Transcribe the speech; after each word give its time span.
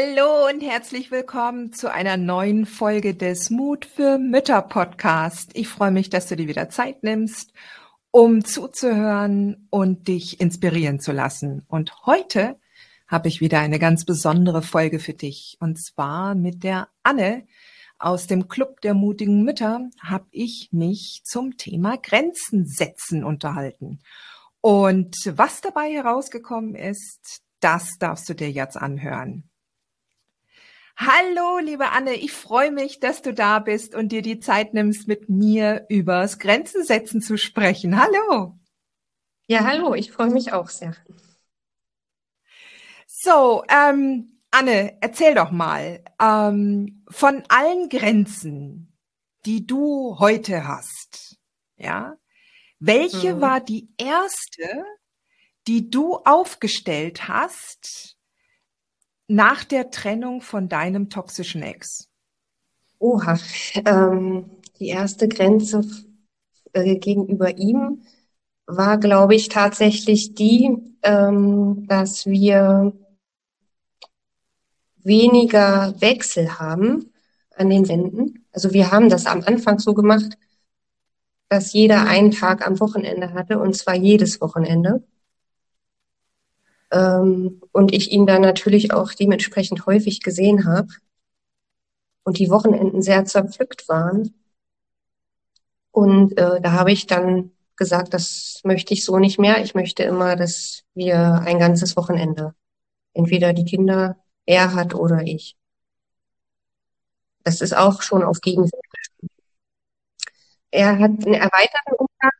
Hallo 0.00 0.48
und 0.48 0.62
herzlich 0.62 1.10
willkommen 1.10 1.74
zu 1.74 1.92
einer 1.92 2.16
neuen 2.16 2.64
Folge 2.64 3.14
des 3.14 3.50
Mut 3.50 3.84
für 3.84 4.18
Mütter 4.18 4.62
Podcast. 4.62 5.50
Ich 5.54 5.68
freue 5.68 5.90
mich, 5.90 6.08
dass 6.08 6.26
du 6.26 6.36
dir 6.36 6.48
wieder 6.48 6.70
Zeit 6.70 7.02
nimmst, 7.02 7.52
um 8.10 8.42
zuzuhören 8.42 9.66
und 9.68 10.08
dich 10.08 10.40
inspirieren 10.40 11.00
zu 11.00 11.12
lassen. 11.12 11.64
Und 11.68 12.06
heute 12.06 12.58
habe 13.08 13.28
ich 13.28 13.42
wieder 13.42 13.58
eine 13.58 13.78
ganz 13.78 14.06
besondere 14.06 14.62
Folge 14.62 15.00
für 15.00 15.12
dich. 15.12 15.58
Und 15.60 15.78
zwar 15.78 16.34
mit 16.34 16.64
der 16.64 16.88
Anne 17.02 17.46
aus 17.98 18.26
dem 18.26 18.48
Club 18.48 18.80
der 18.80 18.94
mutigen 18.94 19.42
Mütter 19.44 19.90
habe 20.02 20.26
ich 20.30 20.70
mich 20.72 21.20
zum 21.24 21.58
Thema 21.58 21.98
Grenzen 21.98 22.66
setzen 22.66 23.22
unterhalten. 23.22 24.00
Und 24.62 25.14
was 25.26 25.60
dabei 25.60 25.90
herausgekommen 25.90 26.74
ist, 26.74 27.42
das 27.60 27.98
darfst 27.98 28.30
du 28.30 28.34
dir 28.34 28.50
jetzt 28.50 28.78
anhören. 28.78 29.49
Hallo, 31.02 31.56
liebe 31.60 31.92
Anne, 31.92 32.12
ich 32.12 32.30
freue 32.30 32.70
mich, 32.70 33.00
dass 33.00 33.22
du 33.22 33.32
da 33.32 33.58
bist 33.58 33.94
und 33.94 34.12
dir 34.12 34.20
die 34.20 34.38
Zeit 34.38 34.74
nimmst, 34.74 35.08
mit 35.08 35.30
mir 35.30 35.86
übers 35.88 36.38
Grenzen 36.38 36.84
setzen 36.84 37.22
zu 37.22 37.38
sprechen. 37.38 37.98
Hallo. 37.98 38.58
Ja, 39.46 39.64
hallo, 39.64 39.94
ich 39.94 40.12
freue 40.12 40.28
mich 40.28 40.52
auch 40.52 40.68
sehr. 40.68 40.94
So, 43.06 43.64
ähm, 43.70 44.42
Anne, 44.50 44.98
erzähl 45.00 45.34
doch 45.34 45.50
mal 45.50 46.04
ähm, 46.20 47.02
von 47.08 47.44
allen 47.48 47.88
Grenzen, 47.88 48.92
die 49.46 49.66
du 49.66 50.18
heute 50.18 50.68
hast. 50.68 51.38
Ja, 51.76 52.18
welche 52.78 53.36
mhm. 53.36 53.40
war 53.40 53.60
die 53.60 53.88
erste, 53.96 54.84
die 55.66 55.88
du 55.88 56.16
aufgestellt 56.16 57.26
hast, 57.26 58.19
nach 59.30 59.64
der 59.64 59.90
Trennung 59.90 60.42
von 60.42 60.68
deinem 60.68 61.08
toxischen 61.08 61.62
Ex? 61.62 62.08
Oha, 62.98 63.38
ähm, 63.86 64.50
die 64.78 64.88
erste 64.88 65.28
Grenze 65.28 65.82
äh, 66.72 66.96
gegenüber 66.96 67.56
ihm 67.56 68.02
war, 68.66 68.98
glaube 68.98 69.34
ich, 69.34 69.48
tatsächlich 69.48 70.34
die, 70.34 70.76
ähm, 71.02 71.86
dass 71.86 72.26
wir 72.26 72.92
weniger 75.02 75.94
Wechsel 76.00 76.58
haben 76.58 77.12
an 77.56 77.70
den 77.70 77.88
Wänden. 77.88 78.46
Also 78.52 78.72
wir 78.72 78.90
haben 78.90 79.08
das 79.08 79.26
am 79.26 79.42
Anfang 79.42 79.78
so 79.78 79.94
gemacht, 79.94 80.36
dass 81.48 81.72
jeder 81.72 82.06
einen 82.06 82.32
Tag 82.32 82.66
am 82.66 82.80
Wochenende 82.80 83.32
hatte, 83.32 83.58
und 83.58 83.76
zwar 83.76 83.94
jedes 83.94 84.40
Wochenende. 84.40 85.04
Ähm, 86.92 87.62
und 87.72 87.94
ich 87.94 88.10
ihn 88.12 88.26
dann 88.26 88.42
natürlich 88.42 88.92
auch 88.92 89.12
dementsprechend 89.12 89.86
häufig 89.86 90.20
gesehen 90.22 90.66
habe 90.66 90.88
und 92.24 92.38
die 92.38 92.50
Wochenenden 92.50 93.02
sehr 93.02 93.24
zerpflückt 93.24 93.88
waren. 93.88 94.34
Und 95.92 96.36
äh, 96.38 96.60
da 96.60 96.72
habe 96.72 96.92
ich 96.92 97.06
dann 97.06 97.52
gesagt, 97.76 98.14
das 98.14 98.60
möchte 98.64 98.94
ich 98.94 99.04
so 99.04 99.18
nicht 99.18 99.38
mehr. 99.38 99.62
Ich 99.62 99.74
möchte 99.74 100.02
immer, 100.02 100.36
dass 100.36 100.84
wir 100.94 101.42
ein 101.44 101.58
ganzes 101.58 101.96
Wochenende, 101.96 102.54
entweder 103.14 103.52
die 103.52 103.64
Kinder 103.64 104.16
er 104.46 104.74
hat 104.74 104.94
oder 104.94 105.22
ich. 105.22 105.56
Das 107.42 107.60
ist 107.60 107.76
auch 107.76 108.02
schon 108.02 108.22
auf 108.22 108.40
Gegenseite. 108.40 108.76
Er 110.70 110.98
hat 110.98 111.10
einen 111.10 111.34
erweiterten 111.34 111.94
Umgang 111.98 112.30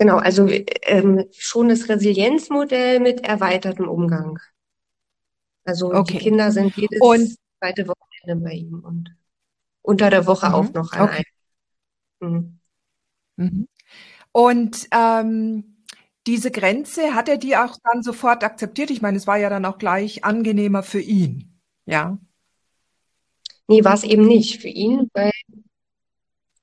Genau, 0.00 0.16
also 0.16 0.48
ähm, 0.48 1.26
schon 1.30 1.68
das 1.68 1.90
Resilienzmodell 1.90 3.00
mit 3.00 3.20
erweitertem 3.22 3.86
Umgang. 3.86 4.38
Also 5.64 5.92
okay. 5.92 6.14
die 6.14 6.18
Kinder 6.24 6.50
sind 6.52 6.74
jedes 6.74 6.98
und, 7.02 7.36
zweite 7.58 7.86
Wochenende 7.86 8.42
bei 8.42 8.54
ihm 8.54 8.80
und 8.80 9.14
unter 9.82 10.08
der 10.08 10.26
Woche 10.26 10.48
mhm, 10.48 10.54
auch 10.54 10.72
noch 10.72 10.98
okay. 10.98 11.22
Mhm. 12.20 12.58
Mhm. 13.36 13.68
Und 14.32 14.88
ähm, 14.90 15.84
diese 16.26 16.50
Grenze 16.50 17.14
hat 17.14 17.28
er 17.28 17.36
die 17.36 17.58
auch 17.58 17.76
dann 17.84 18.02
sofort 18.02 18.42
akzeptiert? 18.42 18.90
Ich 18.90 19.02
meine, 19.02 19.18
es 19.18 19.26
war 19.26 19.36
ja 19.36 19.50
dann 19.50 19.66
auch 19.66 19.76
gleich 19.76 20.24
angenehmer 20.24 20.82
für 20.82 21.00
ihn, 21.02 21.60
ja? 21.84 22.16
Nee, 23.68 23.84
war 23.84 23.92
es 23.92 24.04
eben 24.04 24.26
nicht 24.26 24.62
für 24.62 24.68
ihn, 24.68 25.10
weil 25.12 25.30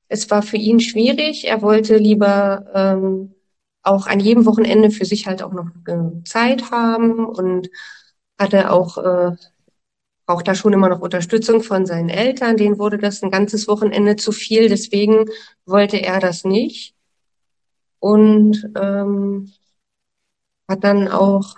es 0.07 0.29
war 0.29 0.41
für 0.41 0.57
ihn 0.57 0.79
schwierig. 0.79 1.47
Er 1.47 1.61
wollte 1.61 1.97
lieber 1.97 2.65
ähm, 2.73 3.35
auch 3.83 4.07
an 4.07 4.19
jedem 4.19 4.45
Wochenende 4.45 4.91
für 4.91 5.05
sich 5.05 5.27
halt 5.27 5.43
auch 5.43 5.53
noch 5.53 5.67
äh, 5.87 6.23
Zeit 6.23 6.71
haben 6.71 7.25
und 7.25 7.69
hatte 8.39 8.71
auch 8.71 8.97
äh, 8.97 9.31
braucht 10.25 10.47
da 10.47 10.55
schon 10.55 10.73
immer 10.73 10.89
noch 10.89 10.99
Unterstützung 10.99 11.63
von 11.63 11.85
seinen 11.85 12.09
Eltern. 12.09 12.57
Denen 12.57 12.79
wurde 12.79 12.97
das 12.97 13.23
ein 13.23 13.31
ganzes 13.31 13.67
Wochenende 13.67 14.17
zu 14.17 14.31
viel, 14.31 14.69
deswegen 14.69 15.25
wollte 15.65 15.97
er 15.97 16.19
das 16.19 16.43
nicht 16.43 16.93
und 17.99 18.69
ähm, 18.75 19.51
hat 20.67 20.83
dann 20.83 21.07
auch 21.07 21.55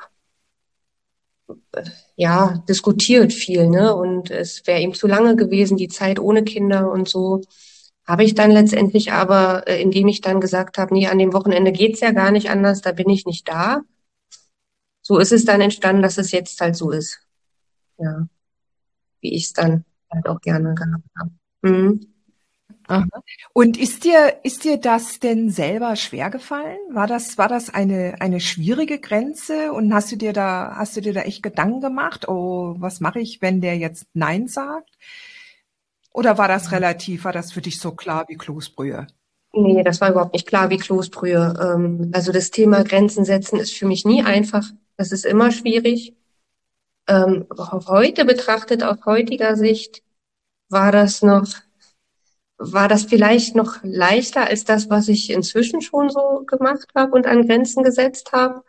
äh, 1.74 1.84
ja 2.16 2.64
diskutiert 2.68 3.34
viel, 3.34 3.68
ne? 3.70 3.96
Und 3.96 4.30
es 4.32 4.66
wäre 4.68 4.82
ihm 4.82 4.94
zu 4.94 5.08
lange 5.08 5.36
gewesen, 5.36 5.78
die 5.78 5.88
Zeit 5.88 6.20
ohne 6.20 6.44
Kinder 6.44 6.92
und 6.92 7.10
so. 7.10 7.42
Habe 8.10 8.24
ich 8.24 8.34
dann 8.34 8.50
letztendlich 8.50 9.12
aber, 9.12 9.68
äh, 9.68 9.80
indem 9.80 10.08
ich 10.08 10.20
dann 10.20 10.42
gesagt 10.42 10.80
habe, 10.80 10.96
nee, 10.96 11.06
an 11.06 11.20
dem 11.20 11.32
Wochenende 11.32 11.72
geht's 11.72 12.00
ja 12.00 12.10
gar 12.10 12.32
nicht 12.32 12.50
anders, 12.50 12.82
da 12.82 12.92
bin 12.92 13.08
ich 13.08 13.28
nicht 13.28 13.48
da. 13.48 13.82
So 15.04 15.20
ist 15.20 15.32
es 15.32 15.46
dann 15.46 15.62
entstanden, 15.62 16.02
dass 16.02 16.18
es 16.18 16.32
jetzt 16.32 16.60
halt 16.60 16.76
so 16.76 16.90
ist. 16.90 17.20
Ja. 18.00 18.28
Wie 19.22 19.36
ich 19.36 19.46
es 19.46 19.54
dann 19.54 19.86
halt 20.12 20.28
auch 20.28 20.42
gerne 20.42 20.74
gehabt 20.74 21.04
habe. 21.20 21.32
Mhm. 21.62 22.08
Und 23.54 23.78
ist 23.78 24.04
dir, 24.04 24.40
ist 24.42 24.64
dir 24.64 24.78
das 24.78 25.20
denn 25.20 25.52
selber 25.52 25.96
schwer 25.96 26.32
gefallen? 26.32 26.80
War 26.90 27.06
das, 27.06 27.38
war 27.38 27.48
das 27.48 27.72
eine, 27.72 28.16
eine 28.22 28.40
schwierige 28.40 28.98
Grenze? 28.98 29.72
Und 29.72 29.94
hast 29.94 30.12
du 30.12 30.16
dir 30.16 30.34
da, 30.34 30.74
hast 30.76 30.98
du 30.98 31.02
dir 31.02 31.14
da 31.14 31.22
echt 31.22 31.44
Gedanken 31.44 31.80
gemacht? 31.80 32.28
Oh, 32.28 32.74
was 32.80 33.02
mache 33.02 33.20
ich, 33.20 33.44
wenn 33.44 33.62
der 33.62 33.78
jetzt 33.78 34.08
Nein 34.16 34.48
sagt? 34.48 34.98
Oder 36.12 36.38
war 36.38 36.48
das 36.48 36.72
relativ, 36.72 37.24
war 37.24 37.34
das 37.34 37.52
für 37.52 37.62
dich 37.62 37.80
so 37.80 37.92
klar 37.92 38.26
wie 38.28 38.38
Kloßbrühe? 38.38 39.08
Nee, 39.54 39.84
das 39.84 40.00
war 40.02 40.12
überhaupt 40.12 40.34
nicht 40.34 40.48
klar 40.48 40.70
wie 40.70 40.78
Kloßbrühe. 40.78 41.54
Ähm, 41.62 42.12
also 42.14 42.32
das 42.32 42.52
Thema 42.52 42.84
Grenzen 42.84 43.26
setzen 43.26 43.60
ist 43.60 43.74
für 43.74 43.88
mich 43.88 44.06
nie 44.06 44.24
einfach. 44.24 44.66
Das 44.98 45.12
ist 45.12 45.26
immer 45.26 45.52
schwierig. 45.52 46.16
Ähm, 47.08 47.48
heute 47.88 48.26
betrachtet, 48.26 48.84
aus 48.84 48.98
heutiger 49.06 49.56
Sicht, 49.56 50.04
war 50.70 50.92
das 50.92 51.24
noch, 51.24 51.48
war 52.58 52.88
das 52.88 53.04
vielleicht 53.06 53.56
noch 53.56 53.78
leichter 53.82 54.48
als 54.48 54.66
das, 54.66 54.90
was 54.90 55.08
ich 55.08 55.32
inzwischen 55.32 55.82
schon 55.82 56.10
so 56.10 56.44
gemacht 56.46 56.88
habe 56.96 57.14
und 57.14 57.26
an 57.26 57.48
Grenzen 57.48 57.84
gesetzt 57.84 58.32
habe. 58.32 58.64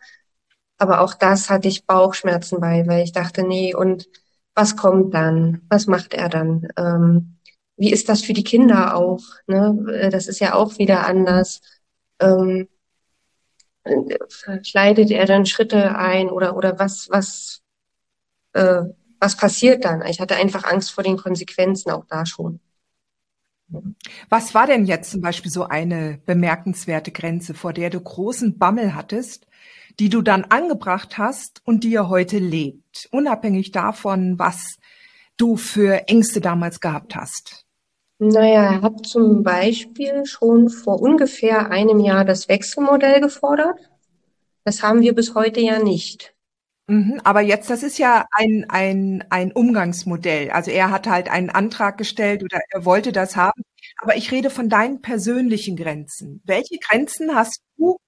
Aber 0.78 1.02
auch 1.02 1.12
das 1.12 1.50
hatte 1.50 1.69
ich 1.69 1.84
Bauchschmerzen 1.84 2.60
bei, 2.60 2.86
weil 2.86 3.04
ich 3.04 3.12
dachte, 3.12 3.43
nee, 3.43 3.75
und 3.75 4.08
was 4.55 4.76
kommt 4.76 5.14
dann? 5.14 5.62
Was 5.69 5.87
macht 5.87 6.14
er 6.14 6.29
dann? 6.29 6.69
Ähm, 6.76 7.37
wie 7.76 7.93
ist 7.93 8.08
das 8.08 8.23
für 8.23 8.32
die 8.35 8.44
Kinder 8.44 8.97
auch? 8.97 9.23
Ne? 9.47 9.87
Äh, 9.93 10.11
das 10.11 10.29
ist 10.29 10.41
ja 10.41 10.55
auch 10.55 10.79
wieder 10.79 11.06
anders. 11.06 11.62
Ähm, 12.20 12.69
leidet 14.75 15.11
er 15.11 15.26
dann 15.26 15.47
Schritte 15.47 15.97
ein 15.97 16.29
oder 16.29 16.56
oder 16.56 16.79
was 16.79 17.08
was 17.11 17.62
äh, 18.52 18.82
was 19.19 19.37
passiert 19.37 19.85
dann? 19.85 20.02
Ich 20.06 20.20
hatte 20.20 20.37
einfach 20.37 20.64
Angst 20.64 20.93
vor 20.93 21.05
den 21.05 21.17
Konsequenzen 21.17 21.91
auch 21.91 22.05
da 22.06 22.25
schon. 22.26 22.61
Was 24.29 24.55
war 24.55 24.67
denn 24.67 24.85
jetzt 24.85 25.11
zum 25.12 25.20
Beispiel 25.20 25.50
so 25.50 25.64
eine 25.64 26.20
bemerkenswerte 26.26 27.12
Grenze, 27.12 27.55
vor 27.55 27.73
der 27.73 27.91
du 27.91 28.00
großen 28.00 28.58
Bammel 28.58 28.94
hattest, 28.94 29.46
die 30.00 30.08
du 30.08 30.23
dann 30.23 30.44
angebracht 30.44 31.19
hast 31.19 31.61
und 31.67 31.85
die 31.85 31.91
ihr 31.91 32.08
heute 32.08 32.38
lebt, 32.38 33.06
unabhängig 33.12 33.70
davon, 33.70 34.38
was 34.38 34.79
du 35.37 35.56
für 35.56 36.08
Ängste 36.08 36.41
damals 36.41 36.81
gehabt 36.81 37.14
hast? 37.14 37.67
Naja, 38.19 38.73
er 38.73 38.82
hat 38.82 39.06
zum 39.06 39.43
Beispiel 39.43 40.25
schon 40.25 40.70
vor 40.70 41.00
ungefähr 41.00 41.70
einem 41.70 42.00
Jahr 42.00 42.25
das 42.25 42.49
Wechselmodell 42.49 43.20
gefordert. 43.20 43.79
Das 44.64 44.82
haben 44.82 45.02
wir 45.02 45.14
bis 45.14 45.35
heute 45.35 45.61
ja 45.61 45.79
nicht. 45.79 46.35
Mhm, 46.87 47.20
aber 47.23 47.43
jetzt, 47.43 47.69
das 47.69 47.82
ist 47.82 47.99
ja 47.99 48.25
ein, 48.32 48.67
ein, 48.69 49.25
ein 49.29 49.53
Umgangsmodell. 49.53 50.50
Also 50.50 50.70
er 50.70 50.91
hat 50.91 51.08
halt 51.08 51.31
einen 51.31 51.50
Antrag 51.50 51.99
gestellt 51.99 52.43
oder 52.43 52.61
er 52.70 52.85
wollte 52.87 53.12
das 53.12 53.37
haben. 53.37 53.62
Aber 53.99 54.17
ich 54.17 54.32
rede 54.32 54.49
von 54.49 54.70
deinen 54.70 55.03
persönlichen 55.03 55.76
Grenzen. 55.76 56.41
Welche 56.44 56.79
Grenzen 56.79 57.35
hast 57.35 57.61
du? 57.76 57.99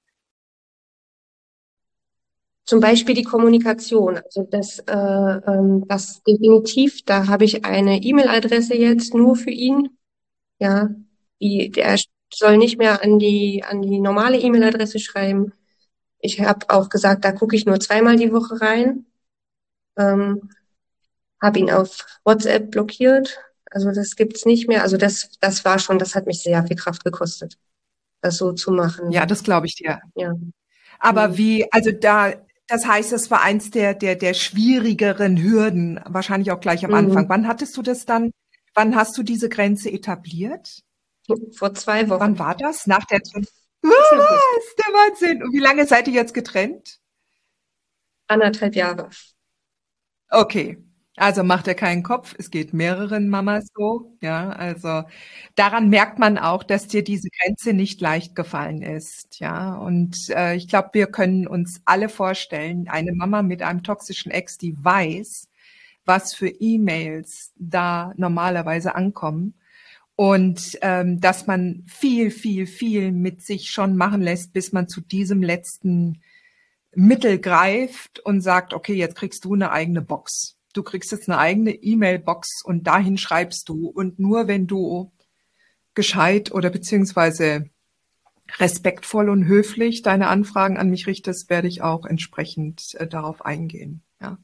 Zum 2.64 2.80
Beispiel 2.80 3.14
die 3.14 3.24
Kommunikation. 3.24 4.18
Also 4.18 4.46
das, 4.48 4.78
äh, 4.80 4.92
ähm, 4.92 5.84
das 5.88 6.22
definitiv, 6.22 7.04
da 7.04 7.26
habe 7.26 7.44
ich 7.44 7.64
eine 7.64 8.02
E-Mail-Adresse 8.02 8.74
jetzt 8.74 9.14
nur 9.14 9.34
für 9.36 9.50
ihn. 9.50 9.90
Ja, 10.60 10.90
die, 11.40 11.70
der 11.70 11.98
soll 12.32 12.56
nicht 12.58 12.78
mehr 12.78 13.02
an 13.02 13.18
die, 13.18 13.64
an 13.64 13.82
die 13.82 14.00
normale 14.00 14.38
E-Mail-Adresse 14.38 15.00
schreiben. 15.00 15.52
Ich 16.20 16.40
habe 16.40 16.70
auch 16.70 16.88
gesagt, 16.88 17.24
da 17.24 17.32
gucke 17.32 17.56
ich 17.56 17.66
nur 17.66 17.80
zweimal 17.80 18.16
die 18.16 18.32
Woche 18.32 18.60
rein. 18.60 19.06
Ähm, 19.96 20.50
habe 21.42 21.58
ihn 21.58 21.70
auf 21.70 22.06
WhatsApp 22.24 22.70
blockiert. 22.70 23.38
Also 23.70 23.90
das 23.90 24.14
gibt's 24.14 24.44
nicht 24.44 24.68
mehr. 24.68 24.82
Also 24.82 24.96
das, 24.96 25.30
das 25.40 25.64
war 25.64 25.80
schon, 25.80 25.98
das 25.98 26.14
hat 26.14 26.26
mich 26.26 26.42
sehr 26.42 26.64
viel 26.64 26.76
Kraft 26.76 27.04
gekostet, 27.04 27.58
das 28.20 28.36
so 28.36 28.52
zu 28.52 28.70
machen. 28.70 29.10
Ja, 29.10 29.26
das 29.26 29.42
glaube 29.42 29.66
ich 29.66 29.74
dir. 29.74 30.00
Ja. 30.14 30.34
Aber 31.00 31.36
wie, 31.36 31.66
also 31.72 31.90
da, 31.90 32.32
das 32.72 32.86
heißt, 32.86 33.12
das 33.12 33.30
war 33.30 33.42
eins 33.42 33.70
der, 33.70 33.92
der, 33.92 34.16
der 34.16 34.32
schwierigeren 34.32 35.36
Hürden, 35.36 36.00
wahrscheinlich 36.06 36.52
auch 36.52 36.60
gleich 36.60 36.86
am 36.86 36.92
mhm. 36.92 36.96
Anfang. 36.96 37.28
Wann 37.28 37.46
hattest 37.46 37.76
du 37.76 37.82
das 37.82 38.06
dann, 38.06 38.32
wann 38.72 38.96
hast 38.96 39.18
du 39.18 39.22
diese 39.22 39.50
Grenze 39.50 39.90
etabliert? 39.90 40.80
Vor 41.54 41.74
zwei 41.74 42.08
Wochen. 42.08 42.20
Wann 42.20 42.38
war 42.38 42.56
das? 42.56 42.86
Nach 42.86 43.04
der 43.04 43.20
was? 43.20 44.74
Der 44.78 44.94
Wahnsinn. 44.94 45.42
Und 45.42 45.52
wie 45.52 45.58
lange 45.58 45.86
seid 45.86 46.08
ihr 46.08 46.14
jetzt 46.14 46.32
getrennt? 46.32 46.98
Anderthalb 48.26 48.74
Jahre. 48.74 49.10
Okay. 50.30 50.82
Also 51.22 51.44
macht 51.44 51.68
er 51.68 51.76
keinen 51.76 52.02
Kopf. 52.02 52.34
Es 52.36 52.50
geht 52.50 52.72
mehreren 52.74 53.28
Mamas 53.28 53.68
so. 53.76 54.16
Ja, 54.20 54.50
also 54.50 55.04
daran 55.54 55.88
merkt 55.88 56.18
man 56.18 56.36
auch, 56.36 56.64
dass 56.64 56.88
dir 56.88 57.04
diese 57.04 57.28
Grenze 57.30 57.74
nicht 57.74 58.00
leicht 58.00 58.34
gefallen 58.34 58.82
ist. 58.82 59.38
Ja, 59.38 59.76
und 59.76 60.16
äh, 60.30 60.56
ich 60.56 60.66
glaube, 60.66 60.90
wir 60.94 61.06
können 61.06 61.46
uns 61.46 61.80
alle 61.84 62.08
vorstellen, 62.08 62.88
eine 62.88 63.12
Mama 63.12 63.42
mit 63.42 63.62
einem 63.62 63.84
toxischen 63.84 64.32
Ex, 64.32 64.58
die 64.58 64.74
weiß, 64.84 65.48
was 66.04 66.34
für 66.34 66.48
E-Mails 66.48 67.52
da 67.56 68.12
normalerweise 68.16 68.96
ankommen 68.96 69.54
und 70.16 70.76
ähm, 70.82 71.20
dass 71.20 71.46
man 71.46 71.84
viel, 71.86 72.32
viel, 72.32 72.66
viel 72.66 73.12
mit 73.12 73.42
sich 73.42 73.70
schon 73.70 73.96
machen 73.96 74.22
lässt, 74.22 74.52
bis 74.52 74.72
man 74.72 74.88
zu 74.88 75.00
diesem 75.00 75.40
letzten 75.40 76.20
Mittel 76.96 77.38
greift 77.38 78.18
und 78.20 78.40
sagt, 78.40 78.74
okay, 78.74 78.94
jetzt 78.94 79.14
kriegst 79.16 79.44
du 79.44 79.54
eine 79.54 79.70
eigene 79.70 80.02
Box. 80.02 80.58
Du 80.72 80.82
kriegst 80.82 81.12
jetzt 81.12 81.28
eine 81.28 81.38
eigene 81.38 81.72
E-Mail-Box 81.72 82.62
und 82.64 82.86
dahin 82.86 83.18
schreibst 83.18 83.68
du. 83.68 83.88
Und 83.88 84.18
nur 84.18 84.48
wenn 84.48 84.66
du 84.66 85.12
gescheit 85.94 86.52
oder 86.52 86.70
beziehungsweise 86.70 87.68
respektvoll 88.58 89.28
und 89.28 89.46
höflich 89.46 90.02
deine 90.02 90.28
Anfragen 90.28 90.76
an 90.76 90.90
mich 90.90 91.06
richtest, 91.06 91.50
werde 91.50 91.68
ich 91.68 91.82
auch 91.82 92.04
entsprechend 92.04 92.94
äh, 92.94 93.06
darauf 93.06 93.44
eingehen. 93.44 94.02
Ja. 94.20 94.38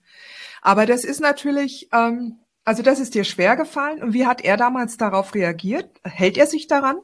Aber 0.62 0.86
das 0.86 1.04
ist 1.04 1.20
natürlich, 1.20 1.88
ähm, 1.92 2.38
also 2.64 2.82
das 2.82 3.00
ist 3.00 3.14
dir 3.14 3.24
schwer 3.24 3.56
gefallen. 3.56 4.02
Und 4.02 4.12
wie 4.12 4.26
hat 4.26 4.42
er 4.42 4.56
damals 4.56 4.96
darauf 4.96 5.34
reagiert? 5.34 5.88
Hält 6.04 6.36
er 6.36 6.46
sich 6.46 6.66
daran? 6.66 6.98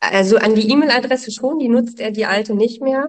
Also 0.00 0.36
an 0.36 0.56
die 0.56 0.68
E-Mail-Adresse 0.68 1.30
schon, 1.30 1.60
die 1.60 1.68
nutzt 1.68 2.00
er 2.00 2.10
die 2.10 2.26
alte 2.26 2.54
nicht 2.54 2.82
mehr. 2.82 3.08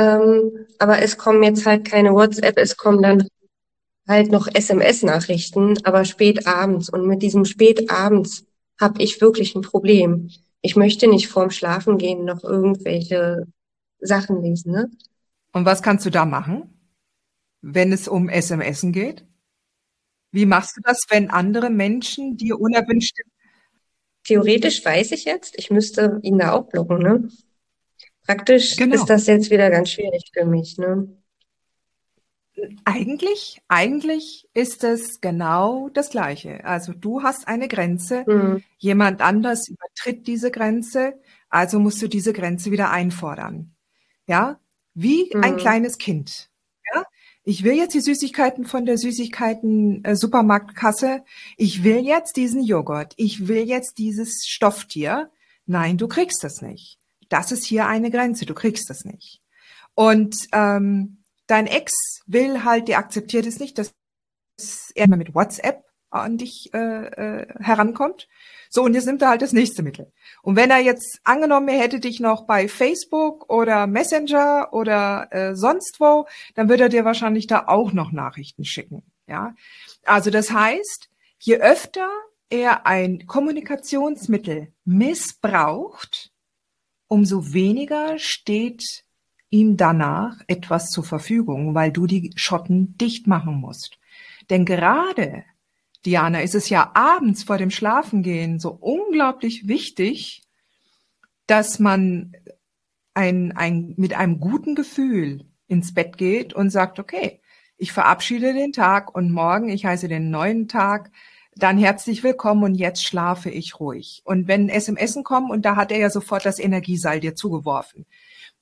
Ähm, 0.00 0.66
aber 0.78 1.02
es 1.02 1.18
kommen 1.18 1.42
jetzt 1.42 1.66
halt 1.66 1.84
keine 1.84 2.12
WhatsApp, 2.12 2.56
es 2.58 2.76
kommen 2.76 3.02
dann 3.02 3.28
halt 4.08 4.32
noch 4.32 4.48
SMS-Nachrichten, 4.52 5.78
aber 5.84 6.04
spät 6.04 6.46
abends. 6.46 6.88
Und 6.88 7.06
mit 7.06 7.22
diesem 7.22 7.44
spät 7.44 7.90
abends 7.90 8.44
habe 8.80 9.02
ich 9.02 9.20
wirklich 9.20 9.54
ein 9.54 9.62
Problem. 9.62 10.30
Ich 10.62 10.74
möchte 10.74 11.06
nicht 11.06 11.28
vorm 11.28 11.50
Schlafengehen 11.50 12.24
noch 12.24 12.42
irgendwelche 12.42 13.46
Sachen 14.00 14.42
lesen. 14.42 14.72
Ne? 14.72 14.90
Und 15.52 15.66
was 15.66 15.82
kannst 15.82 16.06
du 16.06 16.10
da 16.10 16.24
machen? 16.24 16.74
wenn 17.62 17.92
es 17.92 18.08
um 18.08 18.28
SMS 18.28 18.84
geht? 18.86 19.24
Wie 20.32 20.46
machst 20.46 20.76
du 20.76 20.80
das, 20.82 20.98
wenn 21.08 21.30
andere 21.30 21.70
Menschen 21.70 22.36
dir 22.36 22.58
unerwünschte 22.58 23.22
Theoretisch 24.22 24.84
weiß 24.84 25.12
ich 25.12 25.24
jetzt, 25.24 25.58
ich 25.58 25.70
müsste 25.70 26.20
ihn 26.22 26.38
da 26.38 26.52
auch 26.52 26.68
blocken, 26.68 26.98
ne? 26.98 27.28
Praktisch 28.26 28.76
genau. 28.76 28.96
ist 28.96 29.06
das 29.06 29.26
jetzt 29.26 29.50
wieder 29.50 29.70
ganz 29.70 29.90
schwierig 29.90 30.30
für 30.32 30.44
mich, 30.44 30.78
ne? 30.78 31.08
Eigentlich, 32.84 33.62
eigentlich 33.68 34.46
ist 34.52 34.84
es 34.84 35.22
genau 35.22 35.88
das 35.88 36.10
Gleiche. 36.10 36.62
Also 36.64 36.92
du 36.92 37.22
hast 37.22 37.48
eine 37.48 37.68
Grenze, 37.68 38.24
mhm. 38.26 38.62
jemand 38.76 39.22
anders 39.22 39.68
übertritt 39.68 40.26
diese 40.26 40.50
Grenze, 40.50 41.14
also 41.48 41.78
musst 41.78 42.02
du 42.02 42.08
diese 42.08 42.34
Grenze 42.34 42.70
wieder 42.70 42.90
einfordern. 42.90 43.74
Ja, 44.26 44.60
wie 44.94 45.30
mhm. 45.34 45.42
ein 45.42 45.56
kleines 45.56 45.96
Kind. 45.96 46.50
Ich 47.42 47.64
will 47.64 47.72
jetzt 47.72 47.94
die 47.94 48.00
Süßigkeiten 48.00 48.64
von 48.64 48.86
der 48.86 48.96
Süßigkeiten-Supermarktkasse. 48.96 51.08
Äh, 51.08 51.20
ich 51.56 51.82
will 51.82 52.06
jetzt 52.06 52.36
diesen 52.36 52.62
Joghurt. 52.62 53.14
Ich 53.16 53.48
will 53.48 53.66
jetzt 53.66 53.98
dieses 53.98 54.46
Stofftier. 54.46 55.32
Nein, 55.66 55.96
du 55.96 56.06
kriegst 56.06 56.44
das 56.44 56.62
nicht. 56.62 56.99
Das 57.30 57.52
ist 57.52 57.64
hier 57.64 57.86
eine 57.86 58.10
Grenze. 58.10 58.44
Du 58.44 58.54
kriegst 58.54 58.90
das 58.90 59.06
nicht. 59.06 59.40
Und 59.94 60.48
ähm, 60.52 61.24
dein 61.46 61.66
Ex 61.66 61.92
will 62.26 62.64
halt, 62.64 62.88
der 62.88 62.98
akzeptiert 62.98 63.46
es 63.46 63.58
nicht, 63.58 63.78
dass 63.78 63.94
er 64.94 65.08
mit 65.08 65.34
WhatsApp 65.34 65.84
an 66.10 66.38
dich 66.38 66.70
äh, 66.74 66.78
äh, 66.78 67.46
herankommt. 67.60 68.28
So, 68.68 68.82
und 68.82 68.94
jetzt 68.94 69.06
nimmt 69.06 69.22
er 69.22 69.30
halt 69.30 69.42
das 69.42 69.52
nächste 69.52 69.82
Mittel. 69.82 70.12
Und 70.42 70.56
wenn 70.56 70.70
er 70.70 70.78
jetzt 70.78 71.20
angenommen, 71.24 71.68
er 71.68 71.80
hätte 71.80 72.00
dich 72.00 72.20
noch 72.20 72.46
bei 72.46 72.68
Facebook 72.68 73.48
oder 73.48 73.86
Messenger 73.86 74.68
oder 74.72 75.28
äh, 75.30 75.54
sonst 75.54 75.96
wo, 75.98 76.26
dann 76.54 76.68
würde 76.68 76.84
er 76.84 76.88
dir 76.88 77.04
wahrscheinlich 77.04 77.46
da 77.46 77.64
auch 77.66 77.92
noch 77.92 78.12
Nachrichten 78.12 78.64
schicken. 78.64 79.02
Ja, 79.26 79.54
also 80.04 80.30
das 80.30 80.50
heißt, 80.50 81.08
je 81.38 81.56
öfter 81.56 82.08
er 82.48 82.86
ein 82.86 83.26
Kommunikationsmittel 83.26 84.72
missbraucht, 84.84 86.29
umso 87.10 87.52
weniger 87.52 88.18
steht 88.18 88.84
ihm 89.50 89.76
danach 89.76 90.40
etwas 90.46 90.90
zur 90.90 91.02
Verfügung, 91.02 91.74
weil 91.74 91.90
du 91.90 92.06
die 92.06 92.32
Schotten 92.36 92.96
dicht 92.96 93.26
machen 93.26 93.56
musst. 93.56 93.98
Denn 94.48 94.64
gerade 94.64 95.44
Diana, 96.06 96.40
ist 96.40 96.54
es 96.54 96.68
ja 96.68 96.92
abends 96.94 97.42
vor 97.42 97.58
dem 97.58 97.70
Schlafengehen 97.70 98.60
so 98.60 98.70
unglaublich 98.70 99.66
wichtig, 99.66 100.42
dass 101.46 101.80
man 101.80 102.32
ein, 103.12 103.52
ein, 103.52 103.94
mit 103.96 104.14
einem 104.14 104.38
guten 104.38 104.76
Gefühl 104.76 105.46
ins 105.66 105.92
Bett 105.92 106.16
geht 106.16 106.54
und 106.54 106.70
sagt, 106.70 107.00
okay, 107.00 107.40
ich 107.76 107.92
verabschiede 107.92 108.54
den 108.54 108.72
Tag 108.72 109.14
und 109.14 109.32
morgen, 109.32 109.68
ich 109.68 109.84
heiße 109.84 110.06
den 110.06 110.30
neuen 110.30 110.68
Tag, 110.68 111.10
dann 111.56 111.78
herzlich 111.78 112.22
willkommen 112.22 112.64
und 112.64 112.74
jetzt 112.74 113.04
schlafe 113.04 113.50
ich 113.50 113.80
ruhig. 113.80 114.22
Und 114.24 114.48
wenn 114.48 114.68
SMS 114.68 115.18
kommen 115.24 115.50
und 115.50 115.64
da 115.64 115.76
hat 115.76 115.92
er 115.92 115.98
ja 115.98 116.10
sofort 116.10 116.46
das 116.46 116.58
Energieseil 116.58 117.20
dir 117.20 117.34
zugeworfen. 117.34 118.06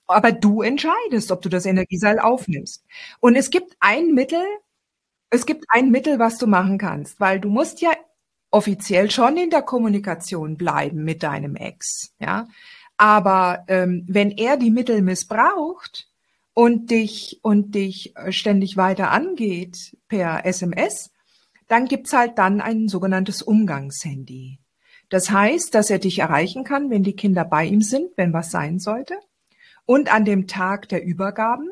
Aber 0.07 0.33
du 0.33 0.63
entscheidest, 0.63 1.31
ob 1.31 1.43
du 1.43 1.49
das 1.49 1.67
Energieseil 1.67 2.19
aufnimmst. 2.19 2.85
Und 3.21 3.37
es 3.37 3.51
gibt 3.51 3.77
ein 3.81 4.15
Mittel, 4.15 4.43
es 5.31 5.45
gibt 5.45 5.67
ein 5.69 5.91
Mittel, 5.91 6.19
was 6.19 6.39
du 6.39 6.47
machen 6.47 6.79
kannst, 6.79 7.21
weil 7.21 7.41
du 7.41 7.51
musst 7.51 7.83
ja 7.83 7.91
offiziell 8.51 9.11
schon 9.11 9.37
in 9.37 9.51
der 9.51 9.63
Kommunikation 9.63 10.57
bleiben 10.57 11.05
mit 11.05 11.23
deinem 11.23 11.57
Ex, 11.57 12.15
ja. 12.19 12.49
Aber 12.97 13.65
ähm, 13.69 14.05
wenn 14.09 14.31
er 14.33 14.57
die 14.57 14.71
Mittel 14.71 15.03
missbraucht 15.03 16.09
und 16.53 16.91
dich 16.91 17.39
und 17.43 17.75
dich 17.75 18.17
äh, 18.17 18.33
ständig 18.33 18.77
weiter 18.77 19.13
angeht 19.13 19.97
per 20.09 20.45
SMS, 20.45 21.13
dann 21.69 21.87
gibt's 21.87 22.13
halt 22.13 22.39
dann 22.39 22.61
ein 22.61 22.89
sogenanntes 22.89 23.43
Umgangshandy. 23.43 24.59
Das 25.09 25.31
heißt, 25.31 25.75
dass 25.75 25.91
er 25.91 25.99
dich 25.99 26.19
erreichen 26.19 26.65
kann, 26.65 26.91
wenn 26.91 27.03
die 27.03 27.17
Kinder 27.17 27.45
bei 27.45 27.65
ihm 27.65 27.81
sind, 27.81 28.11
wenn 28.17 28.33
was 28.33 28.51
sein 28.51 28.79
sollte. 28.79 29.15
Und 29.87 30.13
an 30.13 30.25
dem 30.25 30.47
Tag 30.47 30.89
der 30.89 31.05
Übergaben 31.05 31.71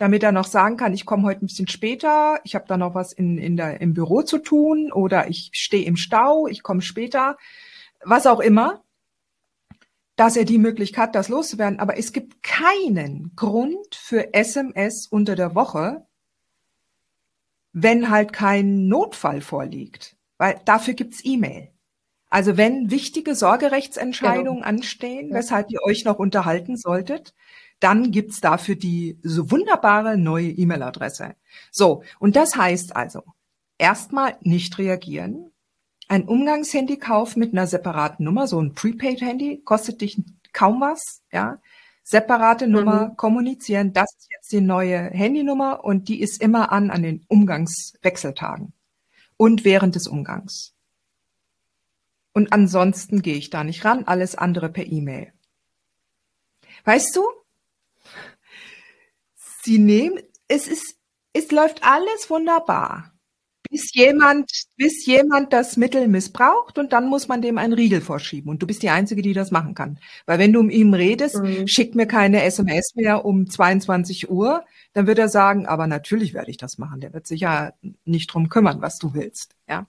damit 0.00 0.22
er 0.22 0.32
noch 0.32 0.46
sagen 0.46 0.78
kann, 0.78 0.94
ich 0.94 1.04
komme 1.04 1.24
heute 1.24 1.44
ein 1.44 1.48
bisschen 1.48 1.68
später, 1.68 2.40
ich 2.44 2.54
habe 2.54 2.64
da 2.66 2.78
noch 2.78 2.94
was 2.94 3.12
in, 3.12 3.36
in 3.36 3.58
der, 3.58 3.82
im 3.82 3.92
Büro 3.92 4.22
zu 4.22 4.38
tun 4.38 4.90
oder 4.90 5.28
ich 5.28 5.50
stehe 5.52 5.84
im 5.84 5.96
Stau, 5.96 6.46
ich 6.46 6.62
komme 6.62 6.80
später, 6.80 7.36
was 8.02 8.26
auch 8.26 8.40
immer, 8.40 8.82
dass 10.16 10.38
er 10.38 10.46
die 10.46 10.56
Möglichkeit 10.56 11.08
hat, 11.08 11.14
das 11.14 11.28
loszuwerden. 11.28 11.80
Aber 11.80 11.98
es 11.98 12.14
gibt 12.14 12.42
keinen 12.42 13.32
Grund 13.36 13.94
für 13.94 14.32
SMS 14.32 15.06
unter 15.06 15.36
der 15.36 15.54
Woche, 15.54 16.06
wenn 17.72 18.10
halt 18.10 18.32
kein 18.32 18.88
Notfall 18.88 19.40
vorliegt, 19.40 20.16
weil 20.38 20.60
dafür 20.64 20.94
gibt's 20.94 21.20
E-Mail. 21.24 21.70
Also 22.28 22.56
wenn 22.56 22.90
wichtige 22.90 23.34
Sorgerechtsentscheidungen 23.34 24.62
genau. 24.62 24.66
anstehen, 24.66 25.32
weshalb 25.32 25.70
ihr 25.70 25.80
euch 25.82 26.04
noch 26.04 26.18
unterhalten 26.18 26.76
solltet, 26.76 27.34
dann 27.80 28.12
gibt's 28.12 28.40
dafür 28.40 28.76
die 28.76 29.18
so 29.22 29.50
wunderbare 29.50 30.16
neue 30.16 30.50
E-Mail-Adresse. 30.50 31.34
So, 31.72 32.04
und 32.18 32.36
das 32.36 32.56
heißt 32.56 32.94
also, 32.94 33.22
erstmal 33.78 34.36
nicht 34.42 34.78
reagieren. 34.78 35.50
Ein 36.06 36.28
Umgangshandy-Kauf 36.28 37.36
mit 37.36 37.52
einer 37.52 37.66
separaten 37.66 38.24
Nummer, 38.24 38.46
so 38.46 38.60
ein 38.60 38.74
Prepaid-Handy, 38.74 39.62
kostet 39.64 40.00
dich 40.00 40.20
kaum 40.52 40.80
was, 40.80 41.22
ja. 41.32 41.58
Separate 42.02 42.66
Nummer, 42.66 43.08
mhm. 43.08 43.16
kommunizieren, 43.16 43.92
das 43.92 44.12
ist 44.16 44.28
jetzt 44.30 44.52
die 44.52 44.60
neue 44.60 44.98
Handynummer 45.10 45.84
und 45.84 46.08
die 46.08 46.20
ist 46.20 46.42
immer 46.42 46.72
an 46.72 46.90
an 46.90 47.02
den 47.02 47.24
Umgangswechseltagen 47.28 48.72
und 49.36 49.64
während 49.64 49.94
des 49.94 50.06
Umgangs. 50.06 50.74
Und 52.32 52.52
ansonsten 52.52 53.22
gehe 53.22 53.36
ich 53.36 53.50
da 53.50 53.64
nicht 53.64 53.84
ran, 53.84 54.04
alles 54.04 54.34
andere 54.34 54.68
per 54.68 54.86
E-Mail. 54.86 55.32
Weißt 56.84 57.14
du, 57.16 57.24
sie 59.62 59.78
nehmen, 59.78 60.18
es 60.48 60.66
ist, 60.66 60.96
es 61.32 61.50
läuft 61.50 61.82
alles 61.82 62.30
wunderbar 62.30 63.12
bis 63.70 63.94
jemand, 63.94 64.50
bis 64.76 65.06
jemand 65.06 65.52
das 65.52 65.76
Mittel 65.76 66.08
missbraucht 66.08 66.76
und 66.76 66.92
dann 66.92 67.08
muss 67.08 67.28
man 67.28 67.40
dem 67.40 67.56
einen 67.56 67.72
Riegel 67.72 68.00
vorschieben. 68.00 68.50
Und 68.50 68.60
du 68.60 68.66
bist 68.66 68.82
die 68.82 68.90
Einzige, 68.90 69.22
die 69.22 69.32
das 69.32 69.52
machen 69.52 69.74
kann. 69.74 69.98
Weil 70.26 70.38
wenn 70.40 70.52
du 70.52 70.60
um 70.60 70.70
ihm 70.70 70.92
redest, 70.92 71.36
mhm. 71.36 71.68
schick 71.68 71.94
mir 71.94 72.06
keine 72.06 72.42
SMS 72.42 72.94
mehr 72.96 73.24
um 73.24 73.48
22 73.48 74.28
Uhr, 74.28 74.64
dann 74.92 75.06
wird 75.06 75.20
er 75.20 75.28
sagen, 75.28 75.66
aber 75.66 75.86
natürlich 75.86 76.34
werde 76.34 76.50
ich 76.50 76.56
das 76.56 76.78
machen. 76.78 77.00
Der 77.00 77.12
wird 77.14 77.28
sich 77.28 77.42
ja 77.42 77.72
nicht 78.04 78.26
drum 78.34 78.48
kümmern, 78.48 78.82
was 78.82 78.98
du 78.98 79.14
willst. 79.14 79.54
Ja. 79.68 79.86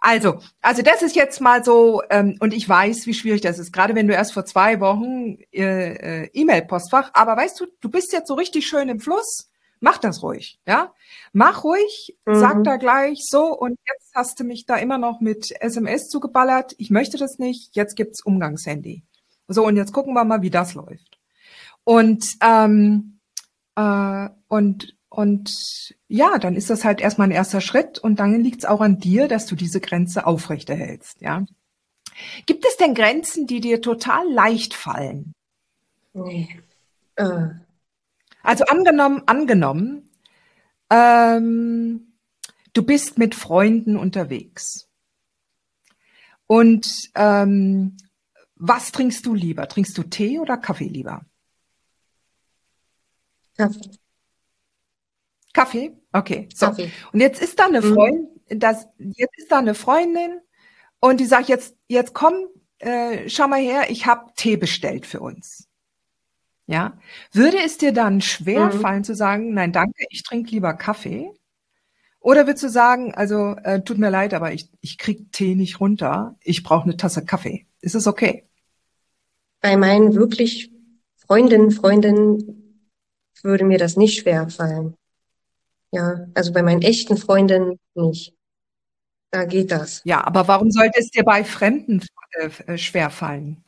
Also, 0.00 0.38
also 0.60 0.82
das 0.82 1.02
ist 1.02 1.16
jetzt 1.16 1.40
mal 1.40 1.64
so, 1.64 2.02
ähm, 2.10 2.36
und 2.40 2.52
ich 2.52 2.68
weiß, 2.68 3.06
wie 3.06 3.14
schwierig 3.14 3.42
das 3.42 3.58
ist, 3.58 3.72
gerade 3.72 3.94
wenn 3.94 4.06
du 4.06 4.14
erst 4.14 4.34
vor 4.34 4.44
zwei 4.44 4.80
Wochen 4.80 5.38
äh, 5.52 6.24
äh, 6.24 6.30
E-Mail-Postfach, 6.32 7.10
aber 7.14 7.36
weißt 7.36 7.60
du, 7.60 7.66
du 7.80 7.88
bist 7.90 8.12
jetzt 8.12 8.28
so 8.28 8.34
richtig 8.34 8.66
schön 8.66 8.88
im 8.88 9.00
Fluss 9.00 9.48
Mach 9.84 9.98
das 9.98 10.22
ruhig, 10.22 10.58
ja. 10.66 10.94
Mach 11.34 11.62
ruhig, 11.62 12.16
mhm. 12.24 12.36
sag 12.36 12.64
da 12.64 12.76
gleich 12.78 13.20
so 13.22 13.54
und 13.54 13.78
jetzt 13.86 14.14
hast 14.14 14.40
du 14.40 14.44
mich 14.44 14.64
da 14.64 14.76
immer 14.76 14.96
noch 14.96 15.20
mit 15.20 15.52
SMS 15.60 16.08
zugeballert. 16.08 16.74
Ich 16.78 16.88
möchte 16.88 17.18
das 17.18 17.38
nicht. 17.38 17.76
Jetzt 17.76 17.94
gibt's 17.94 18.24
Umgangshandy. 18.24 19.02
So 19.46 19.66
und 19.66 19.76
jetzt 19.76 19.92
gucken 19.92 20.14
wir 20.14 20.24
mal, 20.24 20.40
wie 20.40 20.48
das 20.48 20.72
läuft. 20.72 21.18
Und 21.84 22.24
ähm, 22.40 23.18
äh, 23.76 24.30
und 24.48 24.96
und 25.10 25.94
ja, 26.08 26.38
dann 26.38 26.54
ist 26.54 26.70
das 26.70 26.82
halt 26.82 27.02
erstmal 27.02 27.28
ein 27.28 27.32
erster 27.36 27.60
Schritt 27.60 27.98
und 27.98 28.18
dann 28.18 28.42
liegt's 28.42 28.64
auch 28.64 28.80
an 28.80 29.00
dir, 29.00 29.28
dass 29.28 29.44
du 29.44 29.54
diese 29.54 29.82
Grenze 29.82 30.26
aufrechterhältst, 30.26 31.20
ja. 31.20 31.44
Gibt 32.46 32.64
es 32.64 32.78
denn 32.78 32.94
Grenzen, 32.94 33.46
die 33.46 33.60
dir 33.60 33.82
total 33.82 34.26
leicht 34.32 34.72
fallen? 34.72 35.34
Nee. 36.14 36.48
Äh, 37.16 37.48
also 38.44 38.64
angenommen, 38.66 39.22
angenommen, 39.26 40.10
ähm, 40.90 42.12
du 42.74 42.82
bist 42.84 43.18
mit 43.18 43.34
Freunden 43.34 43.96
unterwegs. 43.96 44.88
Und 46.46 47.10
ähm, 47.14 47.96
was 48.54 48.92
trinkst 48.92 49.24
du 49.26 49.34
lieber? 49.34 49.66
Trinkst 49.66 49.96
du 49.96 50.02
Tee 50.04 50.38
oder 50.38 50.58
Kaffee 50.58 50.88
lieber? 50.88 51.24
Kaffee. 53.56 53.90
Kaffee? 55.52 55.96
Okay. 56.12 56.48
So. 56.54 56.66
Kaffee. 56.66 56.92
Und 57.12 57.20
jetzt 57.20 57.40
ist 57.40 57.58
da 57.58 57.66
eine 57.66 57.80
mhm. 57.80 57.94
Freundin, 57.94 58.28
das, 58.48 58.86
jetzt 58.98 59.38
ist 59.38 59.50
da 59.50 59.58
eine 59.58 59.74
Freundin 59.74 60.40
und 61.00 61.18
die 61.18 61.24
sagt 61.26 61.48
jetzt, 61.48 61.76
jetzt 61.88 62.12
komm, 62.12 62.34
äh, 62.78 63.28
schau 63.28 63.48
mal 63.48 63.60
her, 63.60 63.90
ich 63.90 64.06
habe 64.06 64.32
Tee 64.36 64.56
bestellt 64.56 65.06
für 65.06 65.20
uns. 65.20 65.68
Ja. 66.66 66.98
Würde 67.32 67.58
es 67.64 67.78
dir 67.78 67.92
dann 67.92 68.20
schwer 68.20 68.66
mhm. 68.66 68.80
fallen 68.80 69.04
zu 69.04 69.14
sagen, 69.14 69.52
nein, 69.54 69.72
danke, 69.72 70.06
ich 70.10 70.22
trinke 70.22 70.50
lieber 70.50 70.74
Kaffee? 70.74 71.30
Oder 72.20 72.46
würdest 72.46 72.64
du 72.64 72.68
sagen, 72.70 73.14
also 73.14 73.54
äh, 73.64 73.82
tut 73.82 73.98
mir 73.98 74.08
leid, 74.08 74.32
aber 74.32 74.52
ich, 74.52 74.70
ich 74.80 74.96
krieg 74.96 75.30
Tee 75.30 75.54
nicht 75.54 75.80
runter, 75.80 76.36
ich 76.40 76.62
brauche 76.62 76.84
eine 76.84 76.96
Tasse 76.96 77.24
Kaffee. 77.24 77.66
Ist 77.82 77.94
es 77.94 78.06
okay? 78.06 78.48
Bei 79.60 79.76
meinen 79.76 80.14
wirklich 80.14 80.70
Freundinnen, 81.16 81.70
Freunden 81.70 82.64
würde 83.42 83.64
mir 83.64 83.78
das 83.78 83.96
nicht 83.96 84.20
schwer 84.20 84.48
fallen. 84.48 84.96
Ja, 85.92 86.26
also 86.34 86.52
bei 86.52 86.62
meinen 86.62 86.82
echten 86.82 87.16
Freundinnen 87.16 87.78
nicht. 87.94 88.34
Da 89.30 89.44
geht 89.44 89.70
das. 89.70 90.00
Ja, 90.04 90.24
aber 90.24 90.48
warum 90.48 90.70
sollte 90.70 90.98
es 91.00 91.10
dir 91.10 91.24
bei 91.24 91.44
Fremden 91.44 92.02
äh, 92.32 92.78
schwer 92.78 93.10
fallen? 93.10 93.63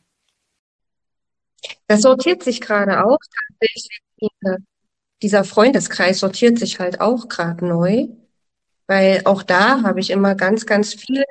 Das 1.87 2.01
sortiert 2.01 2.43
sich 2.43 2.61
gerade 2.61 3.05
auch 3.05 3.19
tatsächlich. 3.59 4.01
Dieser 5.21 5.43
Freundeskreis 5.43 6.19
sortiert 6.19 6.59
sich 6.59 6.79
halt 6.79 7.01
auch 7.01 7.27
gerade 7.27 7.65
neu, 7.65 8.07
weil 8.85 9.21
auch 9.25 9.43
da 9.43 9.81
habe 9.81 9.99
ich 9.99 10.11
immer 10.11 10.35
ganz, 10.35 10.65
ganz 10.65 10.93
viele. 10.93 11.23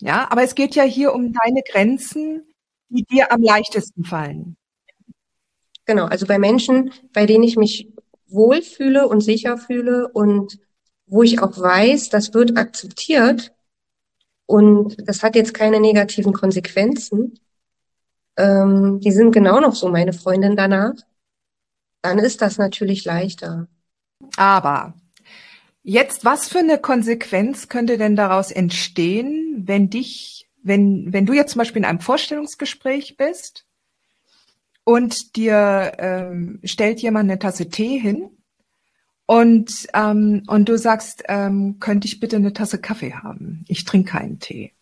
Ja, 0.00 0.30
aber 0.30 0.42
es 0.42 0.54
geht 0.54 0.74
ja 0.74 0.82
hier 0.82 1.12
um 1.12 1.32
deine 1.32 1.62
Grenzen, 1.62 2.54
die 2.88 3.04
dir 3.04 3.30
am 3.32 3.42
leichtesten 3.42 4.04
fallen. 4.04 4.56
Genau, 5.84 6.06
also 6.06 6.26
bei 6.26 6.38
Menschen, 6.38 6.92
bei 7.12 7.26
denen 7.26 7.44
ich 7.44 7.56
mich 7.56 7.92
wohlfühle 8.28 9.08
und 9.08 9.20
sicher 9.20 9.58
fühle 9.58 10.08
und 10.08 10.58
wo 11.06 11.22
ich 11.22 11.42
auch 11.42 11.58
weiß, 11.58 12.08
das 12.10 12.32
wird 12.32 12.56
akzeptiert 12.56 13.52
und 14.46 14.96
das 15.08 15.22
hat 15.22 15.34
jetzt 15.34 15.54
keine 15.54 15.80
negativen 15.80 16.32
Konsequenzen, 16.32 17.38
ähm, 18.36 19.00
die 19.00 19.12
sind 19.12 19.32
genau 19.32 19.60
noch 19.60 19.74
so 19.74 19.88
meine 19.88 20.12
Freundin 20.12 20.56
danach, 20.56 20.94
dann 22.02 22.18
ist 22.18 22.40
das 22.42 22.58
natürlich 22.58 23.04
leichter. 23.04 23.68
Aber 24.36 24.94
jetzt, 25.82 26.24
was 26.24 26.48
für 26.48 26.60
eine 26.60 26.78
Konsequenz 26.78 27.68
könnte 27.68 27.98
denn 27.98 28.16
daraus 28.16 28.50
entstehen, 28.50 29.64
wenn 29.66 29.90
dich, 29.90 30.48
wenn, 30.62 31.12
wenn 31.12 31.26
du 31.26 31.32
jetzt 31.32 31.52
zum 31.52 31.60
Beispiel 31.60 31.80
in 31.80 31.86
einem 31.86 32.00
Vorstellungsgespräch 32.00 33.16
bist 33.16 33.66
und 34.84 35.36
dir 35.36 35.92
ähm, 35.98 36.60
stellt 36.64 37.00
jemand 37.00 37.30
eine 37.30 37.38
Tasse 37.38 37.68
Tee 37.68 37.98
hin 37.98 38.30
und, 39.26 39.86
ähm, 39.94 40.42
und 40.48 40.68
du 40.68 40.76
sagst, 40.76 41.22
ähm, 41.28 41.78
könnte 41.78 42.08
ich 42.08 42.20
bitte 42.20 42.36
eine 42.36 42.52
Tasse 42.52 42.80
Kaffee 42.80 43.14
haben? 43.14 43.64
Ich 43.68 43.84
trinke 43.84 44.12
keinen 44.12 44.40
Tee. 44.40 44.72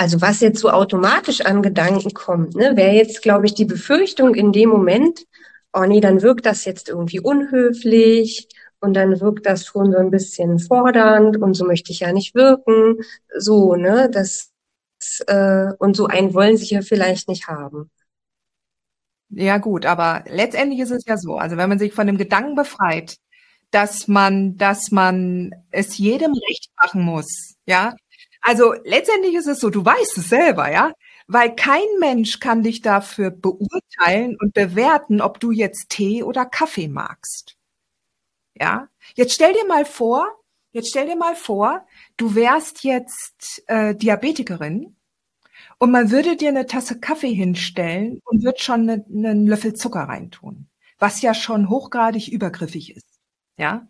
Also 0.00 0.22
was 0.22 0.40
jetzt 0.40 0.60
so 0.60 0.70
automatisch 0.70 1.42
an 1.42 1.60
Gedanken 1.60 2.14
kommt, 2.14 2.54
ne, 2.56 2.74
wäre 2.74 2.94
jetzt, 2.94 3.20
glaube 3.20 3.44
ich, 3.44 3.52
die 3.52 3.66
Befürchtung 3.66 4.34
in 4.34 4.50
dem 4.50 4.70
Moment, 4.70 5.26
oh 5.74 5.84
nee, 5.84 6.00
dann 6.00 6.22
wirkt 6.22 6.46
das 6.46 6.64
jetzt 6.64 6.88
irgendwie 6.88 7.20
unhöflich 7.20 8.48
und 8.80 8.94
dann 8.94 9.20
wirkt 9.20 9.44
das 9.44 9.66
schon 9.66 9.92
so 9.92 9.98
ein 9.98 10.10
bisschen 10.10 10.58
fordernd 10.58 11.36
und 11.36 11.52
so 11.52 11.66
möchte 11.66 11.92
ich 11.92 12.00
ja 12.00 12.14
nicht 12.14 12.34
wirken. 12.34 13.02
So, 13.36 13.74
ne, 13.76 14.08
das 14.10 14.52
äh, 15.26 15.66
und 15.78 15.94
so 15.94 16.06
einen 16.06 16.32
wollen 16.32 16.56
sie 16.56 16.74
ja 16.74 16.80
vielleicht 16.80 17.28
nicht 17.28 17.48
haben. 17.48 17.90
Ja, 19.28 19.58
gut, 19.58 19.84
aber 19.84 20.24
letztendlich 20.30 20.80
ist 20.80 20.92
es 20.92 21.04
ja 21.06 21.18
so, 21.18 21.36
also 21.36 21.58
wenn 21.58 21.68
man 21.68 21.78
sich 21.78 21.92
von 21.92 22.06
dem 22.06 22.16
Gedanken 22.16 22.54
befreit, 22.54 23.18
dass 23.70 24.08
man, 24.08 24.56
dass 24.56 24.90
man 24.92 25.54
es 25.70 25.98
jedem 25.98 26.32
recht 26.32 26.70
machen 26.80 27.02
muss, 27.02 27.56
ja, 27.66 27.94
also 28.40 28.74
letztendlich 28.84 29.34
ist 29.34 29.46
es 29.46 29.60
so, 29.60 29.70
du 29.70 29.84
weißt 29.84 30.18
es 30.18 30.28
selber, 30.28 30.70
ja, 30.70 30.92
weil 31.26 31.54
kein 31.54 31.86
Mensch 32.00 32.40
kann 32.40 32.62
dich 32.62 32.80
dafür 32.82 33.30
beurteilen 33.30 34.36
und 34.40 34.54
bewerten, 34.54 35.20
ob 35.20 35.40
du 35.40 35.50
jetzt 35.50 35.90
Tee 35.90 36.22
oder 36.22 36.44
Kaffee 36.46 36.88
magst. 36.88 37.56
Ja, 38.54 38.88
jetzt 39.14 39.34
stell 39.34 39.52
dir 39.52 39.66
mal 39.66 39.84
vor, 39.84 40.26
jetzt 40.72 40.88
stell 40.90 41.06
dir 41.06 41.16
mal 41.16 41.36
vor, 41.36 41.86
du 42.16 42.34
wärst 42.34 42.84
jetzt 42.84 43.62
äh, 43.68 43.94
Diabetikerin 43.94 44.96
und 45.78 45.90
man 45.90 46.10
würde 46.10 46.36
dir 46.36 46.48
eine 46.48 46.66
Tasse 46.66 47.00
Kaffee 47.00 47.32
hinstellen 47.32 48.20
und 48.24 48.42
wird 48.42 48.60
schon 48.60 48.86
ne, 48.86 49.04
einen 49.08 49.46
Löffel 49.46 49.74
Zucker 49.74 50.02
reintun, 50.02 50.68
was 50.98 51.22
ja 51.22 51.32
schon 51.34 51.70
hochgradig 51.70 52.28
übergriffig 52.28 52.96
ist. 52.96 53.20
Ja, 53.56 53.88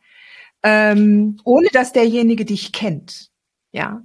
ähm, 0.62 1.38
ohne 1.44 1.68
dass 1.72 1.92
derjenige 1.92 2.44
dich 2.44 2.72
kennt. 2.72 3.30
Ja, 3.72 4.02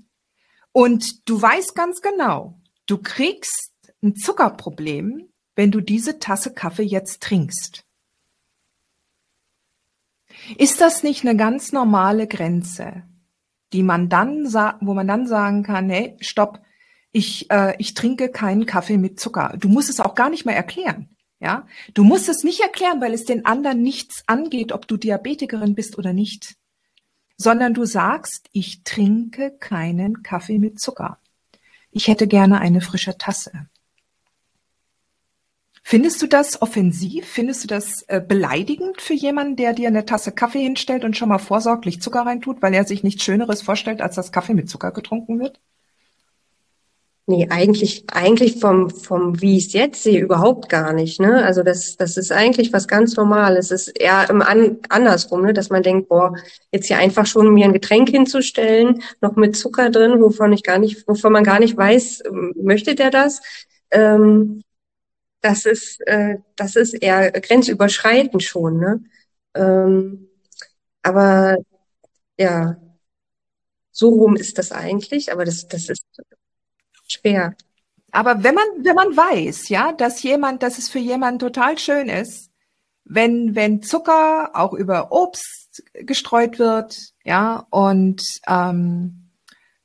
und 0.75 1.29
du 1.29 1.41
weißt 1.41 1.73
ganz 1.73 2.01
genau, 2.01 2.59
du 2.85 2.97
kriegst 2.97 3.71
ein 4.03 4.17
Zuckerproblem, 4.17 5.29
wenn 5.55 5.71
du 5.71 5.79
diese 5.79 6.19
Tasse 6.19 6.53
Kaffee 6.53 6.83
jetzt 6.83 7.23
trinkst. 7.23 7.85
Ist 10.57 10.81
das 10.81 11.01
nicht 11.01 11.25
eine 11.25 11.37
ganz 11.37 11.71
normale 11.71 12.27
Grenze, 12.27 13.03
die 13.71 13.83
man 13.83 14.09
dann 14.09 14.51
wo 14.81 14.93
man 14.93 15.07
dann 15.07 15.27
sagen 15.27 15.63
kann, 15.63 15.89
hey, 15.89 16.17
stopp, 16.19 16.59
ich, 17.13 17.49
äh, 17.51 17.77
ich 17.79 17.93
trinke 17.93 18.27
keinen 18.29 18.65
Kaffee 18.65 18.97
mit 18.97 19.17
Zucker. 19.17 19.55
Du 19.57 19.69
musst 19.69 19.89
es 19.89 20.01
auch 20.01 20.13
gar 20.13 20.29
nicht 20.29 20.45
mehr 20.45 20.57
erklären. 20.57 21.15
Ja, 21.39 21.67
du 21.93 22.03
musst 22.03 22.27
es 22.27 22.43
nicht 22.43 22.59
erklären, 22.59 22.99
weil 22.99 23.13
es 23.13 23.23
den 23.23 23.45
anderen 23.45 23.81
nichts 23.81 24.23
angeht, 24.27 24.73
ob 24.73 24.89
du 24.89 24.97
Diabetikerin 24.97 25.73
bist 25.73 25.97
oder 25.97 26.11
nicht, 26.11 26.57
sondern 27.37 27.73
du 27.73 27.85
sagst, 27.85 28.49
ich 28.51 28.83
trinke 28.83 29.51
keinen 29.59 30.23
Kaffee 30.23 30.59
mit 30.59 30.79
Zucker. 30.79 31.19
Ich 31.91 32.07
hätte 32.07 32.27
gerne 32.27 32.59
eine 32.59 32.81
frische 32.81 33.17
Tasse. 33.17 33.67
Findest 35.87 36.21
du 36.21 36.27
das 36.27 36.61
offensiv? 36.63 37.27
Findest 37.27 37.63
du 37.63 37.67
das 37.67 38.01
äh, 38.07 38.19
beleidigend 38.19 39.01
für 39.01 39.13
jemanden, 39.13 39.55
der 39.55 39.73
dir 39.73 39.87
eine 39.87 40.05
Tasse 40.05 40.31
Kaffee 40.31 40.63
hinstellt 40.63 41.03
und 41.03 41.15
schon 41.15 41.29
mal 41.29 41.37
vorsorglich 41.37 42.01
Zucker 42.01 42.21
reintut, 42.25 42.61
weil 42.63 42.73
er 42.73 42.85
sich 42.85 43.03
nichts 43.03 43.23
Schöneres 43.23 43.61
vorstellt, 43.61 44.01
als 44.01 44.15
dass 44.15 44.31
Kaffee 44.31 44.55
mit 44.55 44.67
Zucker 44.67 44.91
getrunken 44.91 45.39
wird? 45.39 45.59
Nee, 47.27 47.47
eigentlich, 47.49 48.03
eigentlich 48.13 48.59
vom, 48.59 48.87
vom, 48.91 49.41
wie 49.41 49.57
ich 49.57 49.67
es 49.67 49.73
jetzt 49.73 50.03
sehe, 50.03 50.19
überhaupt 50.21 50.69
gar 50.69 50.93
nicht, 50.93 51.19
ne? 51.19 51.43
Also 51.43 51.63
das, 51.63 51.97
das 51.97 52.17
ist 52.17 52.31
eigentlich 52.31 52.71
was 52.71 52.87
ganz 52.87 53.15
Normales. 53.15 53.71
Es 53.71 53.87
ist 53.87 53.99
eher 53.99 54.29
im 54.29 54.43
An 54.43 54.77
andersrum, 54.89 55.41
ne? 55.41 55.51
Dass 55.51 55.71
man 55.71 55.81
denkt, 55.81 56.07
boah, 56.07 56.35
jetzt 56.71 56.85
hier 56.85 56.99
einfach 56.99 57.25
schon 57.25 57.51
mir 57.51 57.65
ein 57.65 57.73
Getränk 57.73 58.09
hinzustellen, 58.09 59.01
noch 59.21 59.35
mit 59.37 59.55
Zucker 59.55 59.89
drin, 59.89 60.21
wovon 60.21 60.53
ich 60.53 60.61
gar 60.61 60.77
nicht, 60.77 61.07
wovon 61.07 61.31
man 61.33 61.43
gar 61.43 61.59
nicht 61.59 61.75
weiß, 61.75 62.21
ähm, 62.27 62.53
möchte 62.61 62.93
der 62.93 63.09
das? 63.09 63.41
Ähm, 63.89 64.61
das 65.41 65.65
ist, 65.65 66.01
äh, 66.07 66.37
das 66.57 66.75
ist 66.77 66.93
eher 66.95 67.31
grenzüberschreitend 67.31 68.43
schon, 68.43 68.79
ne? 68.79 69.01
Ähm, 69.55 70.29
aber 71.03 71.57
ja, 72.39 72.77
so 73.91 74.09
rum 74.09 74.35
ist 74.35 74.57
das 74.57 74.71
eigentlich, 74.71 75.31
aber 75.31 75.45
das, 75.45 75.67
das 75.67 75.89
ist 75.89 76.04
schwer. 77.07 77.55
Aber 78.11 78.43
wenn 78.43 78.55
man, 78.55 78.65
wenn 78.79 78.95
man 78.95 79.17
weiß, 79.17 79.69
ja, 79.69 79.91
dass 79.91 80.23
jemand, 80.23 80.63
dass 80.63 80.77
es 80.77 80.89
für 80.89 80.99
jemanden 80.99 81.39
total 81.39 81.77
schön 81.77 82.07
ist, 82.07 82.49
wenn, 83.03 83.55
wenn 83.55 83.83
Zucker 83.83 84.51
auch 84.53 84.73
über 84.73 85.11
Obst 85.11 85.83
gestreut 85.93 86.57
wird, 86.57 86.97
ja, 87.23 87.67
und, 87.69 88.23
ähm, 88.47 89.31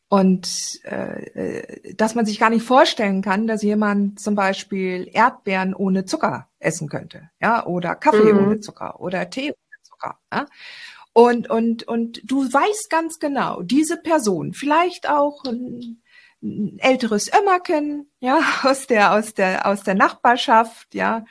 und 0.08 0.48
äh, 0.84 1.94
dass 1.94 2.14
man 2.14 2.24
sich 2.24 2.38
gar 2.38 2.50
nicht 2.50 2.64
vorstellen 2.64 3.20
kann, 3.20 3.46
dass 3.46 3.62
jemand 3.62 4.20
zum 4.20 4.34
Beispiel 4.36 5.08
Erdbeeren 5.12 5.74
ohne 5.74 6.04
Zucker 6.04 6.48
essen 6.60 6.88
könnte, 6.88 7.30
ja, 7.40 7.66
oder 7.66 7.94
Kaffee 7.94 8.32
mhm. 8.32 8.46
ohne 8.46 8.60
Zucker 8.60 9.00
oder 9.00 9.28
Tee 9.28 9.50
ohne 9.50 9.82
Zucker. 9.82 10.18
Ja? 10.32 10.46
Und, 11.12 11.50
und, 11.50 11.86
und 11.88 12.20
du 12.24 12.44
weißt 12.44 12.88
ganz 12.88 13.18
genau, 13.18 13.62
diese 13.62 13.96
Person, 13.96 14.52
vielleicht 14.52 15.08
auch 15.08 15.42
ein 15.44 16.00
älteres 16.78 17.30
Ömmerken, 17.32 18.10
ja, 18.20 18.40
aus 18.62 18.86
der, 18.86 19.12
aus 19.12 19.34
der, 19.34 19.66
aus 19.66 19.82
der 19.82 19.94
Nachbarschaft, 19.94 20.94
ja, 20.94 21.24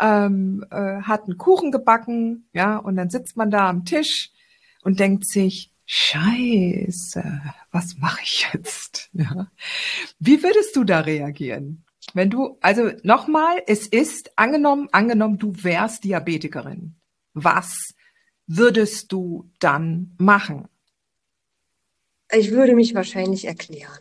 ähm, 0.00 0.64
äh, 0.70 1.02
hat 1.02 1.24
einen 1.24 1.38
Kuchen 1.38 1.72
gebacken, 1.72 2.48
ja, 2.52 2.76
und 2.76 2.96
dann 2.96 3.10
sitzt 3.10 3.36
man 3.36 3.50
da 3.50 3.68
am 3.68 3.84
Tisch 3.84 4.30
und 4.82 5.00
denkt 5.00 5.26
sich, 5.26 5.72
Scheiße, 5.90 7.40
was 7.70 7.96
mache 7.96 8.20
ich 8.22 8.46
jetzt? 8.52 9.10
Ja. 9.14 9.50
Wie 10.18 10.42
würdest 10.42 10.76
du 10.76 10.84
da 10.84 11.00
reagieren? 11.00 11.84
Wenn 12.12 12.30
du, 12.30 12.58
also 12.60 12.90
nochmal, 13.02 13.62
es 13.66 13.86
ist 13.86 14.38
angenommen, 14.38 14.88
angenommen, 14.92 15.38
du 15.38 15.52
wärst 15.64 16.04
Diabetikerin. 16.04 16.96
Was 17.32 17.94
würdest 18.46 19.12
du 19.12 19.50
dann 19.60 20.14
machen? 20.18 20.68
Ich 22.32 22.50
würde 22.50 22.74
mich 22.74 22.94
wahrscheinlich 22.94 23.46
erklären. 23.46 23.98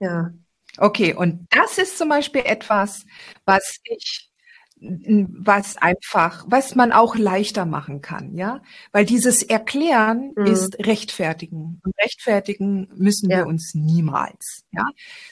Ja. 0.00 0.32
Okay, 0.78 1.14
und 1.14 1.46
das 1.50 1.78
ist 1.78 1.96
zum 1.96 2.08
Beispiel 2.08 2.42
etwas, 2.44 3.06
was 3.44 3.78
ich, 3.84 4.30
was 4.78 5.78
einfach, 5.78 6.44
was 6.48 6.74
man 6.74 6.92
auch 6.92 7.16
leichter 7.16 7.64
machen 7.64 8.02
kann, 8.02 8.36
ja, 8.36 8.62
weil 8.92 9.06
dieses 9.06 9.42
Erklären 9.42 10.32
mhm. 10.36 10.46
ist 10.46 10.78
rechtfertigen 10.80 11.80
und 11.82 11.94
rechtfertigen 11.98 12.88
müssen 12.94 13.30
ja. 13.30 13.38
wir 13.38 13.46
uns 13.46 13.72
niemals, 13.74 14.64
ja, 14.70 14.84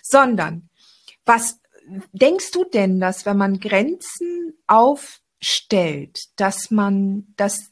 sondern 0.02 0.70
was 1.26 1.60
denkst 2.12 2.50
du 2.52 2.64
denn, 2.64 3.00
dass 3.00 3.26
wenn 3.26 3.36
man 3.36 3.60
Grenzen 3.60 4.54
aufstellt, 4.66 6.24
dass 6.36 6.70
man, 6.70 7.34
dass 7.36 7.70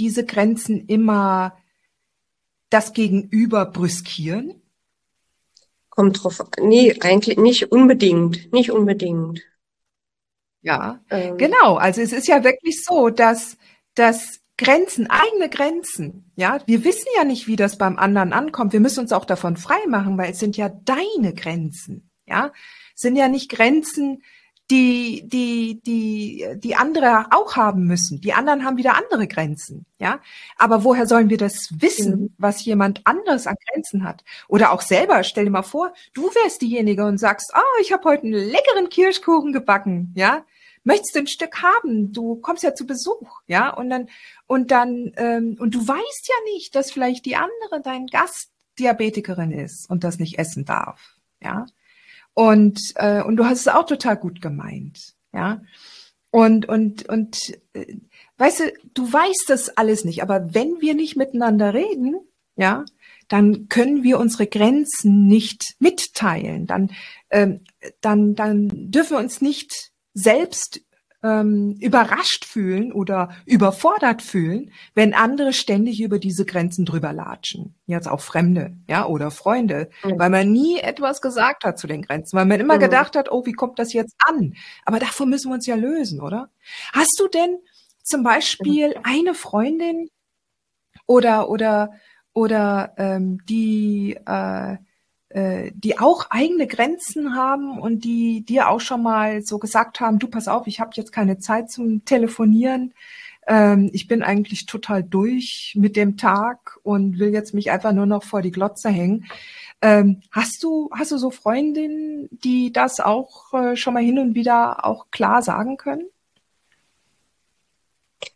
diese 0.00 0.24
Grenzen 0.24 0.86
immer 0.86 1.56
das 2.74 2.92
Gegenüber 2.92 3.66
brüskieren? 3.66 4.60
Kommt 5.88 6.22
drauf 6.22 6.42
Nee, 6.60 6.98
eigentlich 7.00 7.38
nicht 7.38 7.70
unbedingt. 7.70 8.52
Nicht 8.52 8.72
unbedingt. 8.72 9.40
Ja, 10.60 11.00
ähm. 11.10 11.38
genau. 11.38 11.76
Also 11.76 12.00
es 12.00 12.12
ist 12.12 12.26
ja 12.26 12.42
wirklich 12.42 12.82
so, 12.84 13.10
dass, 13.10 13.56
dass 13.94 14.40
Grenzen, 14.56 15.08
eigene 15.08 15.48
Grenzen, 15.48 16.32
ja, 16.34 16.58
wir 16.66 16.84
wissen 16.84 17.06
ja 17.16 17.24
nicht, 17.24 17.46
wie 17.46 17.56
das 17.56 17.78
beim 17.78 17.96
anderen 17.96 18.32
ankommt. 18.32 18.72
Wir 18.72 18.80
müssen 18.80 19.00
uns 19.00 19.12
auch 19.12 19.24
davon 19.24 19.56
frei 19.56 19.86
machen, 19.86 20.18
weil 20.18 20.32
es 20.32 20.40
sind 20.40 20.56
ja 20.56 20.68
deine 20.68 21.34
Grenzen, 21.34 22.10
ja, 22.26 22.52
es 22.94 23.02
sind 23.02 23.16
ja 23.16 23.28
nicht 23.28 23.50
Grenzen, 23.50 24.22
die, 24.70 25.22
die, 25.26 25.80
die, 25.84 26.46
die 26.56 26.74
andere 26.74 27.26
auch 27.30 27.56
haben 27.56 27.84
müssen. 27.84 28.20
Die 28.20 28.32
anderen 28.32 28.64
haben 28.64 28.78
wieder 28.78 28.96
andere 28.96 29.28
Grenzen, 29.28 29.84
ja. 29.98 30.20
Aber 30.56 30.84
woher 30.84 31.06
sollen 31.06 31.28
wir 31.28 31.36
das 31.36 31.68
wissen, 31.78 32.20
mhm. 32.20 32.34
was 32.38 32.64
jemand 32.64 33.06
anderes 33.06 33.46
an 33.46 33.56
Grenzen 33.68 34.04
hat? 34.04 34.24
Oder 34.48 34.72
auch 34.72 34.80
selber, 34.80 35.22
stell 35.22 35.44
dir 35.44 35.50
mal 35.50 35.62
vor, 35.62 35.92
du 36.14 36.22
wärst 36.22 36.62
diejenige 36.62 37.04
und 37.04 37.18
sagst, 37.18 37.54
ah, 37.54 37.60
oh, 37.60 37.80
ich 37.82 37.92
habe 37.92 38.04
heute 38.04 38.22
einen 38.22 38.32
leckeren 38.32 38.88
Kirschkuchen 38.88 39.52
gebacken, 39.52 40.12
ja. 40.16 40.44
Möchtest 40.86 41.14
du 41.14 41.20
ein 41.20 41.26
Stück 41.26 41.62
haben? 41.62 42.12
Du 42.12 42.36
kommst 42.36 42.62
ja 42.62 42.74
zu 42.74 42.86
Besuch, 42.86 43.40
ja. 43.46 43.70
Und 43.70 43.90
dann, 43.90 44.08
und 44.46 44.70
dann, 44.70 45.12
ähm, 45.16 45.56
und 45.58 45.74
du 45.74 45.86
weißt 45.86 46.28
ja 46.28 46.52
nicht, 46.54 46.74
dass 46.74 46.90
vielleicht 46.90 47.26
die 47.26 47.36
andere 47.36 47.82
dein 47.82 48.06
Gast 48.06 48.50
Diabetikerin 48.78 49.52
ist 49.52 49.88
und 49.88 50.04
das 50.04 50.18
nicht 50.18 50.38
essen 50.38 50.64
darf, 50.64 51.16
ja. 51.42 51.66
Und, 52.34 52.80
äh, 52.96 53.22
und 53.22 53.36
du 53.36 53.44
hast 53.44 53.60
es 53.60 53.68
auch 53.68 53.86
total 53.86 54.16
gut 54.16 54.40
gemeint, 54.42 55.14
ja. 55.32 55.62
Und, 56.30 56.66
und, 56.66 57.08
und, 57.08 57.38
äh, 57.74 57.96
weißt 58.38 58.60
du, 58.60 58.72
du 58.92 59.12
weißt 59.12 59.44
das 59.46 59.76
alles 59.76 60.04
nicht, 60.04 60.22
aber 60.22 60.52
wenn 60.52 60.80
wir 60.80 60.94
nicht 60.94 61.16
miteinander 61.16 61.72
reden, 61.72 62.16
ja, 62.56 62.84
dann 63.28 63.68
können 63.68 64.02
wir 64.02 64.18
unsere 64.18 64.46
Grenzen 64.46 65.26
nicht 65.26 65.76
mitteilen. 65.78 66.66
Dann, 66.66 66.90
ähm, 67.30 67.60
dann, 68.00 68.34
dann 68.34 68.68
dürfen 68.90 69.12
wir 69.12 69.18
uns 69.18 69.40
nicht 69.40 69.92
selbst 70.12 70.80
ähm, 71.24 71.76
überrascht 71.80 72.44
fühlen 72.44 72.92
oder 72.92 73.30
überfordert 73.46 74.20
fühlen, 74.20 74.70
wenn 74.94 75.14
andere 75.14 75.54
ständig 75.54 76.02
über 76.02 76.18
diese 76.18 76.44
Grenzen 76.44 76.84
drüber 76.84 77.14
latschen. 77.14 77.74
Jetzt 77.86 78.08
auch 78.08 78.20
Fremde, 78.20 78.76
ja, 78.86 79.06
oder 79.06 79.30
Freunde, 79.30 79.88
mhm. 80.04 80.18
weil 80.18 80.28
man 80.28 80.52
nie 80.52 80.78
etwas 80.78 81.22
gesagt 81.22 81.64
hat 81.64 81.78
zu 81.78 81.86
den 81.86 82.02
Grenzen, 82.02 82.36
weil 82.36 82.44
man 82.44 82.60
immer 82.60 82.76
mhm. 82.76 82.80
gedacht 82.80 83.16
hat, 83.16 83.32
oh, 83.32 83.46
wie 83.46 83.52
kommt 83.52 83.78
das 83.78 83.94
jetzt 83.94 84.14
an? 84.26 84.54
Aber 84.84 84.98
davon 84.98 85.30
müssen 85.30 85.50
wir 85.50 85.54
uns 85.54 85.66
ja 85.66 85.76
lösen, 85.76 86.20
oder? 86.20 86.50
Hast 86.92 87.18
du 87.18 87.26
denn 87.28 87.56
zum 88.02 88.22
Beispiel 88.22 88.88
mhm. 88.88 89.02
eine 89.02 89.34
Freundin 89.34 90.10
oder 91.06 91.48
oder 91.48 91.92
oder 92.34 92.92
ähm, 92.98 93.38
die 93.48 94.18
äh, 94.26 94.72
äh, 94.72 94.76
die 95.34 95.98
auch 95.98 96.26
eigene 96.30 96.68
Grenzen 96.68 97.34
haben 97.34 97.80
und 97.80 98.04
die 98.04 98.42
dir 98.42 98.68
auch 98.68 98.80
schon 98.80 99.02
mal 99.02 99.42
so 99.42 99.58
gesagt 99.58 99.98
haben, 99.98 100.20
du 100.20 100.28
pass 100.28 100.46
auf, 100.46 100.68
ich 100.68 100.78
habe 100.78 100.92
jetzt 100.94 101.10
keine 101.10 101.38
Zeit 101.38 101.72
zum 101.72 102.04
Telefonieren. 102.04 102.94
Ähm, 103.46 103.90
ich 103.92 104.08
bin 104.08 104.22
eigentlich 104.22 104.66
total 104.66 105.02
durch 105.02 105.74
mit 105.76 105.96
dem 105.96 106.16
Tag 106.16 106.78
und 106.82 107.18
will 107.18 107.32
jetzt 107.32 107.52
mich 107.52 107.70
einfach 107.70 107.92
nur 107.92 108.06
noch 108.06 108.22
vor 108.22 108.42
die 108.42 108.52
Glotze 108.52 108.88
hängen. 108.88 109.26
Ähm, 109.82 110.22
hast 110.30 110.62
du 110.62 110.88
hast 110.92 111.12
du 111.12 111.18
so 111.18 111.30
Freundinnen, 111.30 112.28
die 112.30 112.72
das 112.72 113.00
auch 113.00 113.52
äh, 113.52 113.76
schon 113.76 113.94
mal 113.94 114.02
hin 114.02 114.18
und 114.18 114.34
wieder 114.34 114.86
auch 114.86 115.10
klar 115.10 115.42
sagen 115.42 115.76
können? 115.76 116.04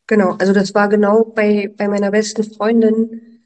Genau, 0.07 0.33
also 0.39 0.53
das 0.53 0.75
war 0.75 0.89
genau 0.89 1.25
bei 1.25 1.73
bei 1.75 1.89
meiner 1.89 2.11
besten 2.11 2.45
Freundin 2.45 3.38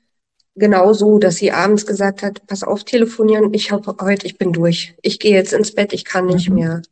genau 0.55 0.93
so, 0.93 1.19
dass 1.19 1.37
sie 1.37 1.53
abends 1.53 1.87
gesagt 1.87 2.23
hat, 2.23 2.47
pass 2.47 2.63
auf, 2.63 2.85
telefonieren, 2.85 3.53
ich 3.55 3.73
habe 3.73 3.97
heute, 4.01 4.27
ich 4.27 4.39
bin 4.39 4.53
durch. 4.53 4.95
Ich 5.03 5.19
gehe 5.19 5.33
jetzt 5.33 5.53
ins 5.53 5.75
Bett, 5.75 5.93
ich 5.93 6.05
kann 6.05 6.27
nicht 6.27 6.49
mhm. 6.49 6.55
mehr. 6.57 6.83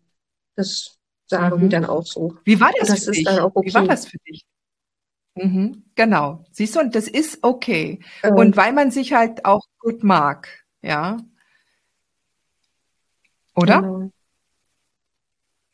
Das 0.56 0.98
sagen 1.26 1.56
mhm. 1.56 1.60
die 1.62 1.68
dann 1.68 1.84
auch 1.84 2.04
so. 2.04 2.36
Wie 2.44 2.60
war 2.60 2.72
das, 2.78 2.88
das 2.88 3.04
für 3.04 3.12
dich? 3.12 3.28
Okay. 3.28 3.68
Wie 3.68 3.74
war 3.74 3.86
das 3.86 4.06
für 4.06 4.18
dich? 4.28 4.44
Mhm, 5.34 5.84
genau. 5.94 6.44
Siehst 6.50 6.74
du, 6.74 6.80
und 6.80 6.94
das 6.94 7.08
ist 7.08 7.38
okay. 7.42 8.00
Ähm, 8.22 8.34
und 8.34 8.56
weil 8.56 8.72
man 8.72 8.90
sich 8.90 9.12
halt 9.12 9.44
auch 9.44 9.64
gut 9.78 10.02
mag, 10.02 10.48
ja. 10.82 11.18
Oder? 13.54 13.80
Genau. 13.80 14.10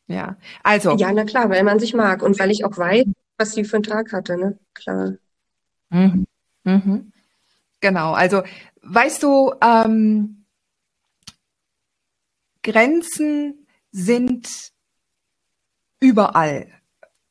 Ja, 0.09 0.37
also. 0.63 0.95
Ja, 0.95 1.11
na 1.11 1.25
klar, 1.25 1.49
weil 1.49 1.63
man 1.63 1.79
sich 1.79 1.93
mag 1.93 2.21
und 2.21 2.39
weil 2.39 2.51
ich 2.51 2.63
auch 2.63 2.77
weiß, 2.77 3.05
was 3.37 3.53
sie 3.53 3.65
für 3.65 3.77
einen 3.77 3.83
Tag 3.83 4.13
hatte, 4.13 4.37
ne? 4.37 4.57
Klar. 4.73 5.15
Mhm. 5.89 6.25
Mhm. 6.63 7.11
Genau, 7.79 8.13
also 8.13 8.43
weißt 8.81 9.23
du, 9.23 9.53
ähm, 9.61 10.45
Grenzen 12.63 13.67
sind 13.91 14.71
überall 15.99 16.67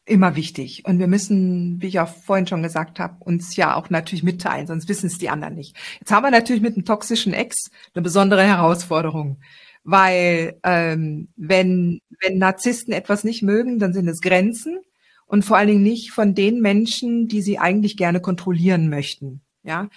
immer 0.06 0.36
wichtig. 0.36 0.84
Und 0.86 0.98
wir 0.98 1.08
müssen, 1.08 1.82
wie 1.82 1.88
ich 1.88 2.00
auch 2.00 2.08
vorhin 2.08 2.46
schon 2.46 2.62
gesagt 2.62 3.00
habe, 3.00 3.16
uns 3.24 3.56
ja 3.56 3.74
auch 3.74 3.90
natürlich 3.90 4.22
mitteilen, 4.22 4.66
sonst 4.66 4.88
wissen 4.88 5.06
es 5.06 5.18
die 5.18 5.28
anderen 5.28 5.54
nicht. 5.54 5.76
Jetzt 5.98 6.12
haben 6.12 6.22
wir 6.22 6.30
natürlich 6.30 6.62
mit 6.62 6.74
einem 6.74 6.84
toxischen 6.84 7.34
Ex 7.34 7.70
eine 7.94 8.02
besondere 8.02 8.44
Herausforderung. 8.44 9.40
Weil 9.82 10.58
ähm, 10.64 11.28
wenn, 11.36 12.00
wenn 12.20 12.38
Narzissten 12.38 12.92
etwas 12.92 13.24
nicht 13.24 13.42
mögen, 13.42 13.78
dann 13.78 13.92
sind 13.92 14.08
es 14.08 14.20
Grenzen 14.20 14.78
und 15.26 15.44
vor 15.44 15.56
allen 15.56 15.68
Dingen 15.68 15.82
nicht 15.82 16.12
von 16.12 16.34
den 16.34 16.60
Menschen, 16.60 17.28
die 17.28 17.42
sie 17.42 17.58
eigentlich 17.58 17.96
gerne 17.96 18.20
kontrollieren 18.20 18.88
möchten. 18.88 19.42
Ja, 19.62 19.88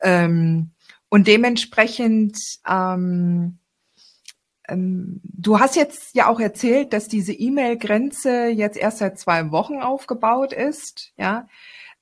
ähm, 0.00 0.70
und 1.08 1.26
dementsprechend 1.26 2.38
ähm, 2.68 3.58
ähm, 4.68 5.20
du 5.22 5.60
hast 5.60 5.76
jetzt 5.76 6.14
ja 6.14 6.28
auch 6.28 6.40
erzählt, 6.40 6.92
dass 6.92 7.08
diese 7.08 7.32
E-Mail-Grenze 7.32 8.46
jetzt 8.48 8.76
erst 8.76 8.98
seit 8.98 9.18
zwei 9.18 9.50
Wochen 9.50 9.80
aufgebaut 9.80 10.52
ist. 10.52 11.12
Ja. 11.16 11.48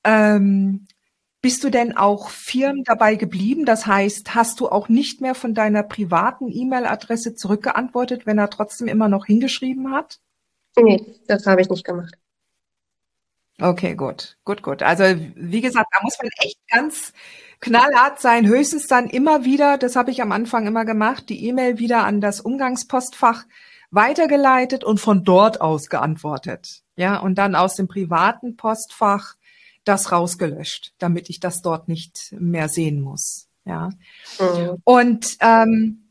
Ähm, 0.05 0.87
bist 1.41 1.65
du 1.65 1.71
denn 1.71 1.97
auch 1.97 2.31
firm 2.31 2.85
dabei 2.85 3.17
geblieben? 3.17 3.65
Das 3.65 3.87
heißt, 3.87 4.35
hast 4.35 4.61
du 4.61 4.69
auch 4.69 4.89
nicht 4.89 5.21
mehr 5.21 5.35
von 5.35 5.55
deiner 5.55 5.83
privaten 5.83 6.49
E-Mail-Adresse 6.49 7.35
zurückgeantwortet, 7.35 8.27
wenn 8.27 8.39
er 8.39 8.49
trotzdem 8.49 8.87
immer 8.87 9.09
noch 9.09 9.27
hingeschrieben 9.27 9.93
hat? 9.93 10.21
Nee, 10.77 11.05
das 11.27 11.47
habe 11.47 11.61
ich 11.61 11.69
nicht 11.69 11.85
gemacht. 11.85 12.17
Okay, 13.61 13.95
gut, 13.95 14.37
gut, 14.45 14.63
gut. 14.63 14.83
Also 14.83 15.05
wie 15.37 15.61
gesagt, 15.61 15.89
da 15.93 16.03
muss 16.03 16.17
man 16.19 16.31
echt 16.39 16.59
ganz 16.69 17.13
knallhart 17.61 18.21
sein. 18.21 18.47
Höchstens 18.47 18.87
dann 18.87 19.09
immer 19.09 19.45
wieder, 19.45 19.79
das 19.79 19.95
habe 19.95 20.11
ich 20.11 20.21
am 20.23 20.33
Anfang 20.33 20.67
immer 20.67 20.85
gemacht, 20.85 21.29
die 21.29 21.47
E-Mail 21.47 21.79
wieder 21.79 22.05
an 22.05 22.21
das 22.21 22.41
Umgangspostfach 22.41 23.45
weitergeleitet 23.91 24.85
und 24.85 24.99
von 24.99 25.23
dort 25.23 25.61
aus 25.61 25.89
geantwortet. 25.89 26.83
Ja, 26.97 27.19
und 27.19 27.37
dann 27.37 27.55
aus 27.55 27.77
dem 27.77 27.89
privaten 27.89 28.57
Postfach 28.57 29.37
das 29.85 30.13
rausgelöscht, 30.13 30.93
damit 30.99 31.31
ich 31.31 31.41
das 31.41 31.63
dort 31.63 31.89
nicht 31.89 32.35
mehr 32.39 32.69
sehen 32.69 33.01
muss. 33.01 33.49
Ja. 33.65 33.91
Mhm. 34.39 34.79
Und 34.85 35.37
ähm, 35.41 36.02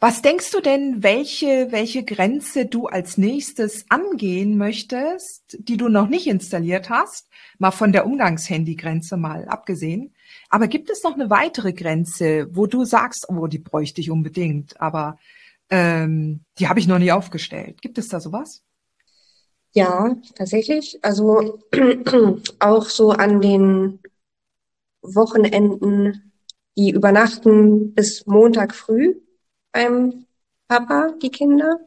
was 0.00 0.22
denkst 0.22 0.52
du 0.52 0.60
denn, 0.60 1.02
welche, 1.02 1.72
welche 1.72 2.04
Grenze 2.04 2.66
du 2.66 2.86
als 2.86 3.18
nächstes 3.18 3.84
angehen 3.88 4.56
möchtest, 4.56 5.56
die 5.58 5.76
du 5.76 5.88
noch 5.88 6.08
nicht 6.08 6.28
installiert 6.28 6.88
hast? 6.88 7.28
Mal 7.58 7.72
von 7.72 7.90
der 7.90 8.06
Umgangshandy-Grenze 8.06 9.16
mal 9.16 9.46
abgesehen. 9.46 10.14
Aber 10.50 10.68
gibt 10.68 10.88
es 10.88 11.02
noch 11.02 11.14
eine 11.14 11.30
weitere 11.30 11.72
Grenze, 11.72 12.48
wo 12.52 12.66
du 12.66 12.84
sagst, 12.84 13.28
oh, 13.28 13.48
die 13.48 13.58
bräuchte 13.58 14.00
ich 14.00 14.12
unbedingt, 14.12 14.80
aber 14.80 15.18
ähm, 15.68 16.44
die 16.60 16.68
habe 16.68 16.78
ich 16.78 16.86
noch 16.86 17.00
nie 17.00 17.10
aufgestellt. 17.10 17.82
Gibt 17.82 17.98
es 17.98 18.06
da 18.06 18.20
sowas? 18.20 18.62
Ja, 19.72 20.16
tatsächlich. 20.36 21.00
Also 21.02 21.58
auch 22.60 22.88
so 22.88 23.10
an 23.10 23.40
den 23.40 23.98
Wochenenden, 25.02 26.32
die 26.76 26.90
übernachten 26.90 27.94
bis 27.94 28.26
Montag 28.26 28.76
früh 28.76 29.16
beim 29.72 30.26
Papa, 30.68 31.12
die 31.22 31.30
Kinder. 31.30 31.80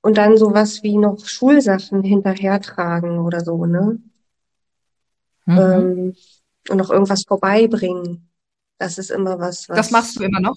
Und 0.00 0.18
dann 0.18 0.36
sowas 0.36 0.82
wie 0.82 0.98
noch 0.98 1.24
Schulsachen 1.24 2.02
hinterhertragen 2.02 3.20
oder 3.20 3.40
so, 3.40 3.66
ne? 3.66 4.00
Mhm. 5.46 5.58
Ähm, 5.58 6.16
und 6.68 6.76
noch 6.76 6.90
irgendwas 6.90 7.24
vorbeibringen. 7.26 8.28
Das 8.78 8.98
ist 8.98 9.10
immer 9.10 9.38
was, 9.38 9.68
was. 9.68 9.76
Das 9.76 9.90
machst 9.92 10.18
du 10.18 10.24
immer 10.24 10.40
noch? 10.40 10.56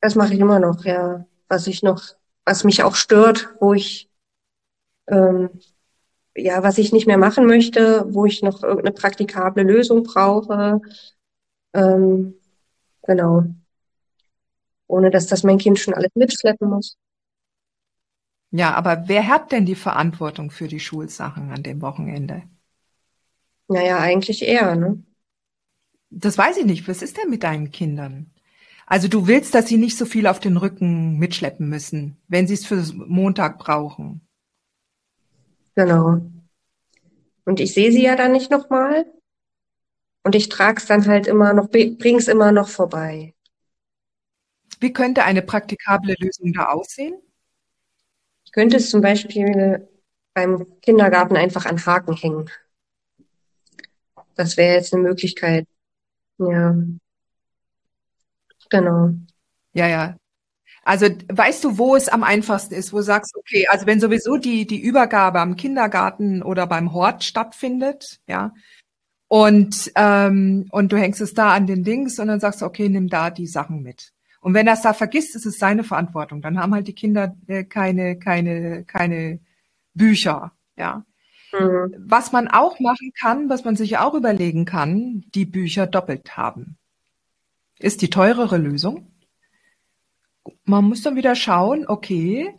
Das 0.00 0.14
mache 0.14 0.34
ich 0.34 0.40
immer 0.40 0.60
noch, 0.60 0.84
ja. 0.84 1.26
Was 1.48 1.66
ich 1.66 1.82
noch, 1.82 2.02
was 2.44 2.62
mich 2.62 2.82
auch 2.84 2.94
stört, 2.94 3.54
wo 3.58 3.74
ich 3.74 4.08
ähm, 5.08 5.50
ja, 6.36 6.62
was 6.62 6.78
ich 6.78 6.92
nicht 6.92 7.06
mehr 7.06 7.18
machen 7.18 7.46
möchte, 7.46 8.06
wo 8.12 8.26
ich 8.26 8.42
noch 8.42 8.62
irgendeine 8.62 8.92
praktikable 8.92 9.62
Lösung 9.62 10.02
brauche. 10.02 10.80
Ähm, 11.72 12.34
genau. 13.02 13.44
Ohne 14.86 15.10
dass 15.10 15.26
das 15.26 15.42
mein 15.42 15.58
Kind 15.58 15.78
schon 15.78 15.94
alles 15.94 16.10
mitschleppen 16.14 16.68
muss. 16.68 16.96
Ja, 18.50 18.74
aber 18.74 19.08
wer 19.08 19.26
hat 19.26 19.50
denn 19.50 19.66
die 19.66 19.74
Verantwortung 19.74 20.50
für 20.50 20.68
die 20.68 20.80
Schulsachen 20.80 21.50
an 21.50 21.62
dem 21.62 21.82
Wochenende? 21.82 22.42
Naja, 23.68 23.98
eigentlich 23.98 24.46
er, 24.46 24.76
ne? 24.76 25.02
Das 26.10 26.38
weiß 26.38 26.58
ich 26.58 26.64
nicht. 26.64 26.86
Was 26.86 27.02
ist 27.02 27.16
denn 27.16 27.30
mit 27.30 27.42
deinen 27.42 27.72
Kindern? 27.72 28.30
Also 28.86 29.08
du 29.08 29.26
willst, 29.26 29.54
dass 29.54 29.66
sie 29.66 29.78
nicht 29.78 29.96
so 29.96 30.04
viel 30.04 30.26
auf 30.26 30.38
den 30.38 30.56
Rücken 30.56 31.18
mitschleppen 31.18 31.68
müssen, 31.68 32.16
wenn 32.28 32.46
sie 32.46 32.54
es 32.54 32.66
für 32.66 32.84
Montag 32.94 33.58
brauchen. 33.58 34.20
Genau. 35.74 36.20
Und 37.44 37.60
ich 37.60 37.74
sehe 37.74 37.90
sie 37.90 38.02
ja 38.02 38.14
dann 38.16 38.32
nicht 38.32 38.50
nochmal. 38.50 39.06
Und 40.22 40.34
ich 40.34 40.48
trage 40.48 40.78
es 40.78 40.86
dann 40.86 41.06
halt 41.06 41.26
immer 41.26 41.52
noch, 41.52 41.68
bring's 41.70 42.28
immer 42.28 42.52
noch 42.52 42.68
vorbei. 42.68 43.34
Wie 44.84 44.92
könnte 44.92 45.24
eine 45.24 45.40
praktikable 45.40 46.14
Lösung 46.18 46.52
da 46.52 46.66
aussehen? 46.66 47.14
Ich 48.44 48.52
könnte 48.52 48.76
es 48.76 48.90
zum 48.90 49.00
Beispiel 49.00 49.88
beim 50.34 50.66
Kindergarten 50.82 51.38
einfach 51.38 51.64
an 51.64 51.86
Haken 51.86 52.14
hängen. 52.14 52.50
Das 54.34 54.58
wäre 54.58 54.74
jetzt 54.74 54.92
eine 54.92 55.02
Möglichkeit. 55.02 55.66
Ja. 56.36 56.76
Genau. 58.68 59.14
Ja, 59.72 59.88
ja. 59.88 60.16
Also 60.82 61.06
weißt 61.06 61.64
du, 61.64 61.78
wo 61.78 61.96
es 61.96 62.10
am 62.10 62.22
einfachsten 62.22 62.74
ist, 62.74 62.92
wo 62.92 62.98
du 62.98 63.04
sagst, 63.04 63.34
okay, 63.36 63.66
also 63.68 63.86
wenn 63.86 64.00
sowieso 64.00 64.36
die, 64.36 64.66
die 64.66 64.82
Übergabe 64.82 65.40
am 65.40 65.56
Kindergarten 65.56 66.42
oder 66.42 66.66
beim 66.66 66.92
Hort 66.92 67.24
stattfindet, 67.24 68.20
ja, 68.26 68.52
und, 69.28 69.90
ähm, 69.96 70.68
und 70.70 70.92
du 70.92 70.98
hängst 70.98 71.22
es 71.22 71.32
da 71.32 71.54
an 71.54 71.66
den 71.66 71.84
Dings 71.84 72.18
und 72.18 72.28
dann 72.28 72.40
sagst 72.40 72.60
du, 72.60 72.66
okay, 72.66 72.90
nimm 72.90 73.08
da 73.08 73.30
die 73.30 73.46
Sachen 73.46 73.82
mit. 73.82 74.13
Und 74.44 74.54
wenn 74.54 74.66
er 74.66 74.74
es 74.74 74.82
da 74.82 74.92
vergisst, 74.92 75.34
ist 75.34 75.46
es 75.46 75.58
seine 75.58 75.84
Verantwortung. 75.84 76.42
Dann 76.42 76.58
haben 76.58 76.74
halt 76.74 76.86
die 76.86 76.94
Kinder 76.94 77.34
äh, 77.46 77.64
keine, 77.64 78.18
keine, 78.18 78.84
keine 78.84 79.40
Bücher, 79.94 80.52
ja. 80.76 81.04
Mhm. 81.52 81.94
Was 81.98 82.32
man 82.32 82.48
auch 82.48 82.78
machen 82.78 83.12
kann, 83.18 83.48
was 83.48 83.64
man 83.64 83.76
sich 83.76 83.98
auch 83.98 84.14
überlegen 84.14 84.64
kann, 84.64 85.24
die 85.34 85.46
Bücher 85.46 85.86
doppelt 85.86 86.36
haben. 86.36 86.76
Ist 87.78 88.02
die 88.02 88.10
teurere 88.10 88.58
Lösung 88.58 89.14
man 90.64 90.84
muss 90.84 91.02
dann 91.02 91.16
wieder 91.16 91.34
schauen, 91.34 91.86
okay, 91.86 92.54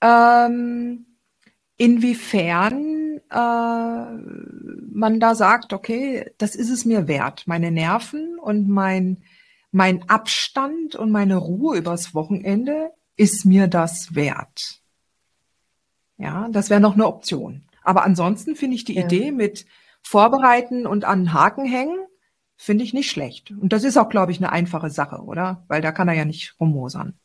ähm, 0.00 1.06
inwiefern 1.76 3.20
äh, 3.30 4.06
man 4.92 5.20
da 5.20 5.34
sagt, 5.34 5.72
okay, 5.72 6.30
das 6.38 6.54
ist 6.54 6.70
es 6.70 6.84
mir 6.84 7.08
wert, 7.08 7.44
meine 7.46 7.70
Nerven 7.70 8.38
und 8.38 8.68
mein, 8.68 9.22
mein 9.74 10.08
Abstand 10.08 10.94
und 10.94 11.10
meine 11.10 11.34
Ruhe 11.34 11.76
übers 11.76 12.14
Wochenende 12.14 12.92
ist 13.16 13.44
mir 13.44 13.66
das 13.66 14.14
wert. 14.14 14.80
Ja, 16.16 16.48
das 16.52 16.70
wäre 16.70 16.80
noch 16.80 16.94
eine 16.94 17.08
Option. 17.08 17.64
Aber 17.82 18.04
ansonsten 18.04 18.54
finde 18.54 18.76
ich 18.76 18.84
die 18.84 18.94
ja. 18.94 19.04
Idee 19.04 19.32
mit 19.32 19.66
Vorbereiten 20.00 20.86
und 20.86 21.04
an 21.04 21.32
Haken 21.32 21.64
hängen, 21.64 21.98
finde 22.56 22.84
ich 22.84 22.94
nicht 22.94 23.10
schlecht. 23.10 23.50
Und 23.50 23.72
das 23.72 23.82
ist 23.82 23.96
auch, 23.96 24.08
glaube 24.08 24.30
ich, 24.30 24.38
eine 24.38 24.52
einfache 24.52 24.90
Sache, 24.90 25.16
oder? 25.16 25.64
Weil 25.66 25.82
da 25.82 25.90
kann 25.90 26.06
er 26.06 26.14
ja 26.14 26.24
nicht 26.24 26.54
rummosern. 26.60 27.18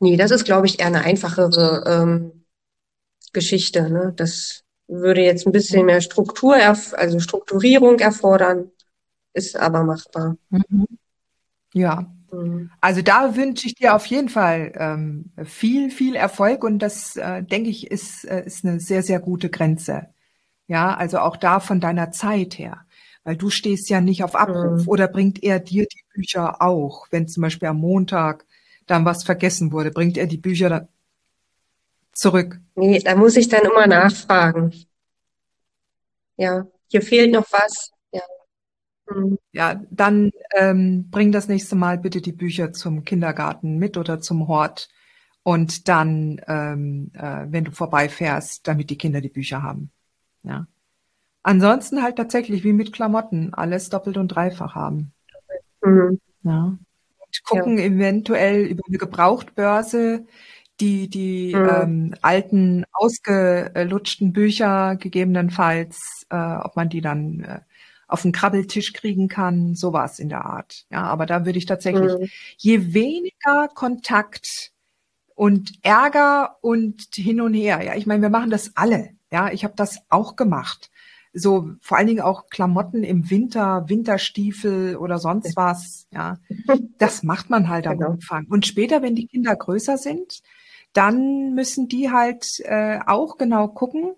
Nee, 0.00 0.16
das 0.16 0.30
ist, 0.30 0.44
glaube 0.44 0.66
ich, 0.66 0.80
eher 0.80 0.86
eine 0.86 1.04
einfachere 1.04 1.84
ähm, 1.86 2.46
Geschichte. 3.34 3.90
Ne? 3.90 4.14
Das 4.16 4.64
würde 4.88 5.20
jetzt 5.20 5.46
ein 5.46 5.52
bisschen 5.52 5.84
mehr 5.84 6.00
Struktur, 6.00 6.56
also 6.56 7.20
Strukturierung 7.20 7.98
erfordern, 7.98 8.72
ist 9.34 9.56
aber 9.56 9.84
machbar. 9.84 10.36
Mhm. 10.50 10.86
Ja. 11.74 12.12
Mhm. 12.32 12.70
Also 12.80 13.02
da 13.02 13.36
wünsche 13.36 13.66
ich 13.66 13.74
dir 13.74 13.94
auf 13.94 14.06
jeden 14.06 14.28
Fall 14.28 14.72
ähm, 14.76 15.32
viel, 15.44 15.90
viel 15.90 16.14
Erfolg 16.14 16.64
und 16.64 16.78
das, 16.78 17.16
äh, 17.16 17.42
denke 17.42 17.70
ich, 17.70 17.90
ist, 17.90 18.24
äh, 18.24 18.44
ist 18.44 18.64
eine 18.64 18.80
sehr, 18.80 19.02
sehr 19.02 19.20
gute 19.20 19.50
Grenze. 19.50 20.08
Ja, 20.66 20.94
also 20.94 21.18
auch 21.18 21.36
da 21.36 21.60
von 21.60 21.80
deiner 21.80 22.12
Zeit 22.12 22.58
her. 22.58 22.86
Weil 23.24 23.36
du 23.36 23.50
stehst 23.50 23.88
ja 23.88 24.00
nicht 24.00 24.24
auf 24.24 24.34
Abruf 24.34 24.82
mhm. 24.82 24.88
oder 24.88 25.06
bringt 25.06 25.42
er 25.42 25.60
dir 25.60 25.86
die 25.86 26.04
Bücher 26.14 26.60
auch, 26.60 27.06
wenn 27.10 27.28
zum 27.28 27.42
Beispiel 27.42 27.68
am 27.68 27.78
Montag 27.78 28.46
dann 28.86 29.04
was 29.04 29.22
vergessen 29.24 29.70
wurde? 29.72 29.90
Bringt 29.90 30.16
er 30.16 30.26
die 30.26 30.38
Bücher 30.38 30.68
dann 30.68 30.88
zurück? 32.12 32.60
Nee, 32.74 32.98
da 32.98 33.14
muss 33.14 33.36
ich 33.36 33.48
dann 33.48 33.62
immer 33.62 33.86
nachfragen. 33.86 34.72
Ja, 36.36 36.66
hier 36.88 37.02
fehlt 37.02 37.32
noch 37.32 37.46
was. 37.52 37.91
Ja, 39.08 39.16
mhm. 39.16 39.38
ja 39.52 39.82
dann 39.90 40.30
ähm, 40.56 41.08
bring 41.10 41.32
das 41.32 41.48
nächste 41.48 41.76
Mal 41.76 41.98
bitte 41.98 42.20
die 42.20 42.32
Bücher 42.32 42.72
zum 42.72 43.04
Kindergarten 43.04 43.78
mit 43.78 43.96
oder 43.96 44.20
zum 44.20 44.48
Hort. 44.48 44.88
Und 45.44 45.88
dann, 45.88 46.40
ähm, 46.46 47.10
äh, 47.14 47.46
wenn 47.48 47.64
du 47.64 47.72
vorbeifährst, 47.72 48.66
damit 48.68 48.90
die 48.90 48.98
Kinder 48.98 49.20
die 49.20 49.28
Bücher 49.28 49.62
haben. 49.62 49.90
Ja. 50.44 50.66
Ansonsten 51.42 52.02
halt 52.02 52.16
tatsächlich 52.16 52.62
wie 52.62 52.72
mit 52.72 52.92
Klamotten 52.92 53.52
alles 53.52 53.88
doppelt 53.88 54.16
und 54.16 54.28
dreifach 54.28 54.76
haben. 54.76 55.12
Mhm. 55.82 56.20
Ja 56.44 56.78
gucken 57.44 57.78
ja. 57.78 57.84
eventuell 57.84 58.64
über 58.66 58.82
eine 58.86 58.98
Gebrauchtbörse 58.98 60.26
die, 60.80 61.08
die 61.08 61.54
mhm. 61.54 61.68
ähm, 61.70 62.14
alten, 62.22 62.84
ausgelutschten 62.92 64.32
Bücher 64.32 64.96
gegebenenfalls, 64.96 66.26
äh, 66.30 66.36
ob 66.36 66.76
man 66.76 66.88
die 66.88 67.00
dann 67.00 67.40
äh, 67.40 67.60
auf 68.12 68.22
den 68.22 68.32
Krabbeltisch 68.32 68.92
kriegen 68.92 69.28
kann, 69.28 69.74
sowas 69.74 70.18
in 70.18 70.28
der 70.28 70.44
Art. 70.44 70.84
Ja, 70.90 71.02
aber 71.04 71.26
da 71.26 71.46
würde 71.46 71.58
ich 71.58 71.66
tatsächlich, 71.66 72.12
mhm. 72.12 72.28
je 72.58 72.94
weniger 72.94 73.68
Kontakt 73.68 74.72
und 75.34 75.72
Ärger 75.82 76.58
und 76.60 77.08
hin 77.14 77.40
und 77.40 77.54
her, 77.54 77.82
ja, 77.82 77.94
ich 77.94 78.06
meine, 78.06 78.22
wir 78.22 78.28
machen 78.28 78.50
das 78.50 78.76
alle. 78.76 79.10
Ja, 79.30 79.50
ich 79.50 79.64
habe 79.64 79.74
das 79.76 79.98
auch 80.10 80.36
gemacht. 80.36 80.90
So 81.32 81.70
vor 81.80 81.96
allen 81.96 82.06
Dingen 82.06 82.20
auch 82.20 82.48
Klamotten 82.50 83.02
im 83.02 83.30
Winter, 83.30 83.88
Winterstiefel 83.88 84.96
oder 84.96 85.18
sonst 85.18 85.56
was. 85.56 86.06
Ja, 86.10 86.36
das 86.98 87.22
macht 87.22 87.48
man 87.48 87.68
halt 87.68 87.86
am 87.86 87.98
genau. 87.98 88.10
Anfang. 88.10 88.46
Und 88.50 88.66
später, 88.66 89.00
wenn 89.00 89.14
die 89.14 89.26
Kinder 89.26 89.56
größer 89.56 89.96
sind, 89.96 90.42
dann 90.92 91.54
müssen 91.54 91.88
die 91.88 92.10
halt 92.10 92.60
äh, 92.64 92.98
auch 93.06 93.38
genau 93.38 93.68
gucken 93.68 94.14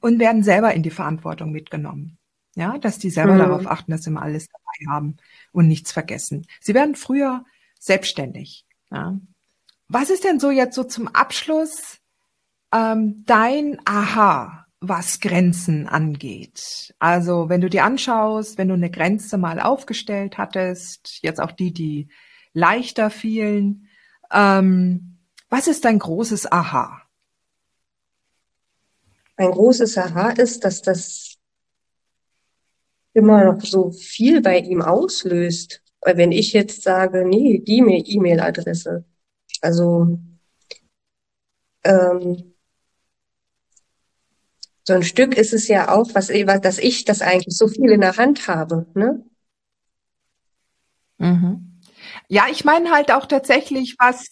und 0.00 0.18
werden 0.18 0.42
selber 0.42 0.72
in 0.72 0.82
die 0.82 0.90
Verantwortung 0.90 1.52
mitgenommen. 1.52 2.16
Ja, 2.54 2.78
dass 2.78 2.98
die 2.98 3.10
selber 3.10 3.34
mhm. 3.34 3.38
darauf 3.38 3.66
achten, 3.66 3.90
dass 3.90 4.02
sie 4.02 4.10
immer 4.10 4.22
alles 4.22 4.48
dabei 4.48 4.92
haben 4.92 5.16
und 5.52 5.66
nichts 5.66 5.92
vergessen. 5.92 6.46
Sie 6.60 6.74
werden 6.74 6.94
früher 6.94 7.44
selbstständig. 7.80 8.64
Ja. 8.90 9.18
Was 9.88 10.10
ist 10.10 10.24
denn 10.24 10.40
so 10.40 10.50
jetzt 10.50 10.74
so 10.74 10.84
zum 10.84 11.08
Abschluss 11.08 11.98
ähm, 12.72 13.24
dein 13.26 13.78
Aha, 13.84 14.66
was 14.80 15.20
Grenzen 15.20 15.88
angeht? 15.88 16.94
Also 16.98 17.48
wenn 17.48 17.60
du 17.60 17.68
dir 17.68 17.84
anschaust, 17.84 18.56
wenn 18.56 18.68
du 18.68 18.74
eine 18.74 18.90
Grenze 18.90 19.36
mal 19.36 19.60
aufgestellt 19.60 20.38
hattest, 20.38 21.18
jetzt 21.22 21.40
auch 21.40 21.52
die, 21.52 21.72
die 21.72 22.08
leichter 22.52 23.10
fielen, 23.10 23.88
ähm, 24.30 25.18
was 25.50 25.66
ist 25.66 25.84
dein 25.84 25.98
großes 25.98 26.50
Aha? 26.50 27.02
Mein 29.36 29.50
großes 29.50 29.98
Aha 29.98 30.30
ist, 30.30 30.64
dass 30.64 30.82
das 30.82 31.36
immer 33.14 33.44
noch 33.44 33.62
so 33.62 33.90
viel 33.90 34.42
bei 34.42 34.58
ihm 34.58 34.82
auslöst. 34.82 35.82
Weil 36.00 36.18
wenn 36.18 36.32
ich 36.32 36.52
jetzt 36.52 36.82
sage, 36.82 37.24
nee, 37.26 37.60
die 37.60 37.78
E-Mail-Adresse, 37.78 39.04
also 39.62 40.18
ähm, 41.84 42.54
so 44.82 44.92
ein 44.92 45.02
Stück 45.02 45.36
ist 45.36 45.54
es 45.54 45.66
ja 45.68 45.88
auch, 45.88 46.10
was, 46.12 46.28
dass 46.60 46.78
ich 46.78 47.04
das 47.06 47.22
eigentlich 47.22 47.56
so 47.56 47.68
viel 47.68 47.90
in 47.90 48.02
der 48.02 48.18
Hand 48.18 48.48
habe. 48.48 48.86
Ne? 48.94 49.24
Mhm. 51.16 51.80
Ja, 52.28 52.44
ich 52.50 52.64
meine 52.64 52.90
halt 52.90 53.10
auch 53.10 53.24
tatsächlich, 53.24 53.96
was, 53.98 54.26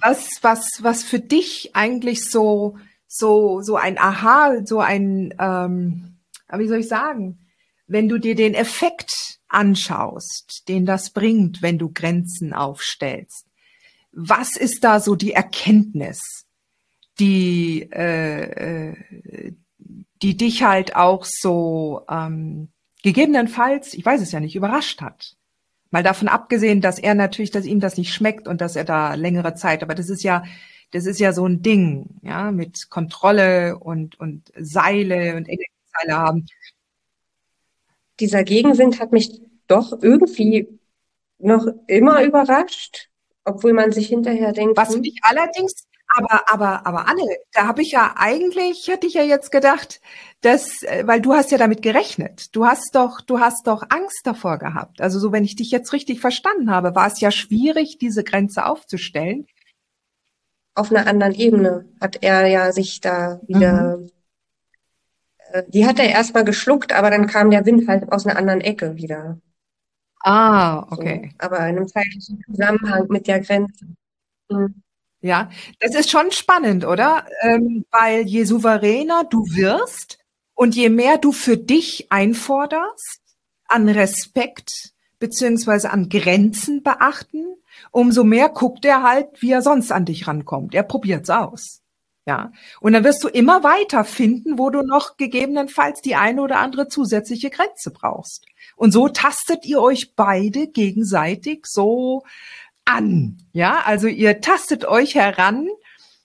was, 0.00 0.30
was, 0.42 0.82
was 0.82 1.04
für 1.04 1.20
dich 1.20 1.76
eigentlich 1.76 2.24
so, 2.24 2.76
so, 3.06 3.60
so 3.60 3.76
ein 3.76 3.98
Aha, 3.98 4.64
so 4.64 4.80
ein, 4.80 5.32
ähm, 5.38 6.18
wie 6.52 6.66
soll 6.66 6.78
ich 6.78 6.88
sagen, 6.88 7.38
wenn 7.88 8.08
du 8.08 8.18
dir 8.18 8.34
den 8.34 8.54
Effekt 8.54 9.40
anschaust, 9.48 10.68
den 10.68 10.86
das 10.86 11.10
bringt, 11.10 11.62
wenn 11.62 11.78
du 11.78 11.90
Grenzen 11.90 12.52
aufstellst, 12.52 13.46
was 14.12 14.56
ist 14.56 14.84
da 14.84 15.00
so 15.00 15.16
die 15.16 15.32
Erkenntnis, 15.32 16.46
die, 17.18 17.88
äh, 17.90 18.90
äh, 18.90 19.52
die 20.22 20.36
dich 20.36 20.62
halt 20.62 20.96
auch 20.96 21.24
so 21.24 22.02
ähm, 22.08 22.68
gegebenenfalls, 23.02 23.94
ich 23.94 24.04
weiß 24.04 24.20
es 24.20 24.32
ja 24.32 24.40
nicht, 24.40 24.54
überrascht 24.54 25.00
hat? 25.00 25.34
Mal 25.90 26.02
davon 26.02 26.28
abgesehen, 26.28 26.82
dass 26.82 26.98
er 26.98 27.14
natürlich, 27.14 27.50
dass 27.50 27.64
ihm 27.64 27.80
das 27.80 27.96
nicht 27.96 28.12
schmeckt 28.12 28.46
und 28.46 28.60
dass 28.60 28.76
er 28.76 28.84
da 28.84 29.14
längere 29.14 29.54
Zeit, 29.54 29.82
aber 29.82 29.94
das 29.94 30.10
ist 30.10 30.22
ja, 30.22 30.44
das 30.90 31.06
ist 31.06 31.20
ja 31.20 31.32
so 31.32 31.46
ein 31.46 31.62
Ding, 31.62 32.18
ja, 32.22 32.50
mit 32.50 32.90
Kontrolle 32.90 33.78
und, 33.78 34.20
und 34.20 34.52
Seile 34.58 35.36
und 35.36 35.48
Energieseile 35.48 36.16
haben 36.16 36.46
dieser 38.20 38.44
Gegenwind 38.44 39.00
hat 39.00 39.12
mich 39.12 39.40
doch 39.66 39.92
irgendwie 40.02 40.78
noch 41.38 41.66
immer 41.86 42.22
überrascht, 42.24 43.08
obwohl 43.44 43.72
man 43.72 43.92
sich 43.92 44.08
hinterher 44.08 44.52
denkt. 44.52 44.76
Was 44.76 44.94
hm. 44.94 45.00
mich 45.00 45.18
allerdings, 45.22 45.86
aber, 46.08 46.50
aber, 46.52 46.86
aber 46.86 47.08
Anne, 47.08 47.22
da 47.52 47.66
habe 47.66 47.82
ich 47.82 47.92
ja 47.92 48.14
eigentlich, 48.16 48.88
hätte 48.88 49.06
ich 49.06 49.14
ja 49.14 49.22
jetzt 49.22 49.52
gedacht, 49.52 50.00
dass, 50.40 50.82
äh, 50.82 51.06
weil 51.06 51.20
du 51.20 51.34
hast 51.34 51.50
ja 51.50 51.58
damit 51.58 51.82
gerechnet. 51.82 52.54
Du 52.56 52.66
hast 52.66 52.94
doch, 52.94 53.20
du 53.20 53.40
hast 53.40 53.66
doch 53.66 53.84
Angst 53.90 54.22
davor 54.24 54.58
gehabt. 54.58 55.00
Also 55.00 55.18
so, 55.18 55.32
wenn 55.32 55.44
ich 55.44 55.56
dich 55.56 55.70
jetzt 55.70 55.92
richtig 55.92 56.20
verstanden 56.20 56.70
habe, 56.70 56.94
war 56.94 57.06
es 57.06 57.20
ja 57.20 57.30
schwierig, 57.30 57.98
diese 57.98 58.24
Grenze 58.24 58.66
aufzustellen. 58.66 59.46
Auf 60.74 60.90
einer 60.90 61.06
anderen 61.06 61.34
Ebene 61.34 61.88
hat 62.00 62.22
er 62.22 62.46
ja 62.46 62.72
sich 62.72 63.00
da 63.00 63.40
wieder 63.46 63.98
mhm 63.98 64.10
die 65.68 65.86
hat 65.86 65.98
er 65.98 66.08
erstmal 66.08 66.44
geschluckt, 66.44 66.92
aber 66.92 67.10
dann 67.10 67.26
kam 67.26 67.50
der 67.50 67.64
Wind 67.66 67.88
halt 67.88 68.10
aus 68.12 68.26
einer 68.26 68.38
anderen 68.38 68.60
Ecke 68.60 68.96
wieder. 68.96 69.38
Ah, 70.22 70.86
okay. 70.90 71.30
So, 71.32 71.46
aber 71.46 71.58
in 71.58 71.76
einem 71.76 71.88
zeitlichen 71.88 72.42
Zusammenhang 72.44 73.06
mit 73.08 73.26
der 73.26 73.40
Grenze. 73.40 73.86
Mhm. 74.50 74.82
Ja, 75.20 75.50
das 75.80 75.94
ist 75.94 76.10
schon 76.10 76.30
spannend, 76.30 76.84
oder? 76.84 77.26
Ähm, 77.42 77.84
weil 77.90 78.22
je 78.22 78.44
souveräner 78.44 79.24
du 79.24 79.44
wirst 79.46 80.18
und 80.54 80.76
je 80.76 80.90
mehr 80.90 81.18
du 81.18 81.32
für 81.32 81.56
dich 81.56 82.06
einforderst 82.10 83.20
an 83.66 83.88
Respekt 83.88 84.92
beziehungsweise 85.18 85.90
an 85.90 86.08
Grenzen 86.08 86.82
beachten, 86.84 87.44
umso 87.90 88.22
mehr 88.22 88.48
guckt 88.48 88.84
er 88.84 89.02
halt, 89.02 89.26
wie 89.40 89.50
er 89.50 89.62
sonst 89.62 89.90
an 89.90 90.04
dich 90.04 90.26
rankommt. 90.28 90.74
Er 90.74 90.84
probiert's 90.84 91.30
aus. 91.30 91.82
Ja. 92.28 92.52
Und 92.82 92.92
dann 92.92 93.04
wirst 93.04 93.24
du 93.24 93.28
immer 93.28 93.64
weiter 93.64 94.04
finden, 94.04 94.58
wo 94.58 94.68
du 94.68 94.82
noch 94.82 95.16
gegebenenfalls 95.16 96.02
die 96.02 96.14
eine 96.14 96.42
oder 96.42 96.58
andere 96.58 96.86
zusätzliche 96.86 97.48
Grenze 97.48 97.90
brauchst. 97.90 98.44
Und 98.76 98.92
so 98.92 99.08
tastet 99.08 99.64
ihr 99.64 99.80
euch 99.80 100.14
beide 100.14 100.66
gegenseitig 100.66 101.64
so 101.64 102.24
an. 102.84 103.38
Ja, 103.52 103.80
also 103.86 104.08
ihr 104.08 104.42
tastet 104.42 104.84
euch 104.84 105.14
heran. 105.14 105.70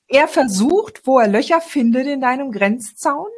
Er 0.09 0.27
versucht, 0.27 1.07
wo 1.07 1.19
er 1.19 1.29
Löcher 1.29 1.61
findet 1.61 2.05
in 2.07 2.19
deinem 2.19 2.51
Grenzzaun. 2.51 3.31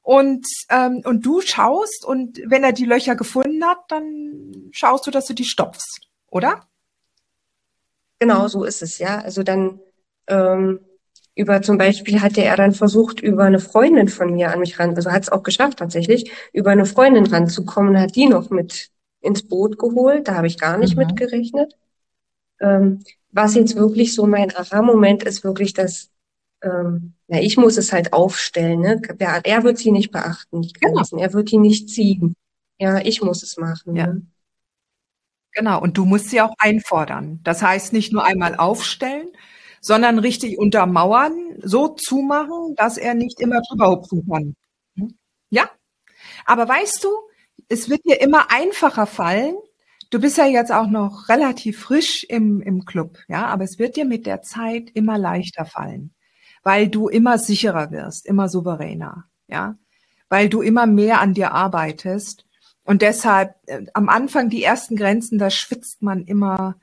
Und, 0.00 0.46
ähm, 0.70 1.02
und 1.04 1.26
du 1.26 1.40
schaust 1.40 2.04
und 2.04 2.40
wenn 2.46 2.62
er 2.62 2.72
die 2.72 2.84
Löcher 2.84 3.16
gefunden 3.16 3.64
hat, 3.64 3.78
dann 3.88 4.68
schaust 4.70 5.08
du, 5.08 5.10
dass 5.10 5.26
du 5.26 5.34
die 5.34 5.44
stopfst, 5.44 6.02
oder? 6.28 6.68
Genau, 8.20 8.46
so 8.46 8.62
ist 8.62 8.82
es, 8.82 8.98
ja. 8.98 9.18
Also 9.18 9.42
dann 9.42 9.80
ähm, 10.28 10.78
über 11.36 11.62
zum 11.62 11.78
Beispiel 11.78 12.22
hatte 12.22 12.42
er 12.42 12.56
dann 12.56 12.72
versucht, 12.72 13.20
über 13.20 13.44
eine 13.44 13.60
Freundin 13.60 14.08
von 14.08 14.32
mir 14.32 14.52
an 14.52 14.60
mich 14.60 14.78
ran, 14.78 14.96
also 14.96 15.12
hat 15.12 15.22
es 15.22 15.28
auch 15.28 15.42
geschafft 15.42 15.78
tatsächlich, 15.78 16.32
über 16.52 16.70
eine 16.70 16.86
Freundin 16.86 17.26
ranzukommen 17.26 18.00
hat 18.00 18.16
die 18.16 18.26
noch 18.26 18.50
mit 18.50 18.90
ins 19.20 19.46
Boot 19.46 19.78
geholt. 19.78 20.28
Da 20.28 20.36
habe 20.36 20.46
ich 20.46 20.58
gar 20.58 20.78
nicht 20.78 20.96
mhm. 20.96 21.06
mit 21.06 21.16
gerechnet. 21.16 21.76
Ähm, 22.60 23.04
was 23.30 23.54
jetzt 23.54 23.76
wirklich 23.76 24.14
so 24.14 24.26
mein 24.26 24.54
Aha-Moment 24.56 25.24
ist, 25.24 25.44
wirklich, 25.44 25.74
dass 25.74 26.10
ähm, 26.62 27.12
ja, 27.28 27.38
ich 27.40 27.58
muss 27.58 27.76
es 27.76 27.92
halt 27.92 28.14
aufstellen. 28.14 28.80
Ne? 28.80 29.02
Er, 29.18 29.44
er 29.44 29.62
wird 29.62 29.78
sie 29.78 29.92
nicht 29.92 30.10
beachten, 30.10 30.62
die 30.62 30.72
Grenzen. 30.72 31.16
Genau. 31.16 31.22
Er 31.22 31.32
wird 31.34 31.50
die 31.50 31.58
nicht 31.58 31.90
ziehen. 31.90 32.34
Ja, 32.78 32.98
ich 32.98 33.20
muss 33.20 33.42
es 33.42 33.58
machen. 33.58 33.94
Ja. 33.94 34.06
Ne? 34.06 34.22
Genau, 35.52 35.80
und 35.80 35.96
du 35.98 36.04
musst 36.04 36.30
sie 36.30 36.40
auch 36.40 36.54
einfordern. 36.58 37.40
Das 37.42 37.62
heißt 37.62 37.92
nicht 37.92 38.12
nur 38.12 38.24
einmal 38.24 38.56
aufstellen, 38.56 39.28
sondern 39.86 40.18
richtig 40.18 40.58
untermauern, 40.58 41.54
so 41.62 41.86
zumachen, 41.86 42.74
dass 42.74 42.98
er 42.98 43.14
nicht 43.14 43.40
immer 43.40 43.60
drüber 43.60 43.88
hupfen 43.90 44.26
kann. 44.28 44.56
Hm? 44.96 45.16
Ja? 45.48 45.70
Aber 46.44 46.68
weißt 46.68 47.04
du, 47.04 47.08
es 47.68 47.88
wird 47.88 48.04
dir 48.04 48.20
immer 48.20 48.50
einfacher 48.50 49.06
fallen. 49.06 49.54
Du 50.10 50.20
bist 50.20 50.38
ja 50.38 50.46
jetzt 50.46 50.72
auch 50.72 50.88
noch 50.88 51.28
relativ 51.28 51.78
frisch 51.78 52.24
im, 52.24 52.60
im 52.62 52.84
Club, 52.84 53.18
ja, 53.28 53.46
aber 53.46 53.62
es 53.62 53.78
wird 53.78 53.94
dir 53.94 54.04
mit 54.04 54.26
der 54.26 54.42
Zeit 54.42 54.90
immer 54.94 55.18
leichter 55.18 55.64
fallen, 55.64 56.12
weil 56.64 56.88
du 56.88 57.08
immer 57.08 57.38
sicherer 57.38 57.92
wirst, 57.92 58.26
immer 58.26 58.48
souveräner, 58.48 59.26
ja, 59.46 59.76
weil 60.28 60.48
du 60.48 60.62
immer 60.62 60.86
mehr 60.86 61.20
an 61.20 61.32
dir 61.32 61.52
arbeitest 61.52 62.44
und 62.82 63.02
deshalb 63.02 63.54
äh, 63.66 63.86
am 63.94 64.08
Anfang 64.08 64.48
die 64.48 64.64
ersten 64.64 64.96
Grenzen, 64.96 65.38
da 65.38 65.50
schwitzt 65.50 66.02
man 66.02 66.24
immer 66.24 66.76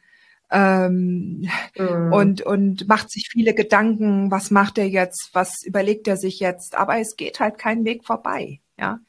ähm, 0.51 1.49
mhm. 1.77 2.13
und, 2.13 2.41
und 2.41 2.87
macht 2.87 3.11
sich 3.11 3.29
viele 3.31 3.53
Gedanken, 3.53 4.31
was 4.31 4.51
macht 4.51 4.77
er 4.77 4.87
jetzt, 4.87 5.29
was 5.33 5.63
überlegt 5.63 6.07
er 6.07 6.17
sich 6.17 6.39
jetzt, 6.39 6.75
aber 6.75 6.99
es 6.99 7.15
geht 7.15 7.39
halt 7.39 7.57
kein 7.57 7.85
Weg 7.85 8.05
vorbei, 8.05 8.59
ja. 8.77 8.99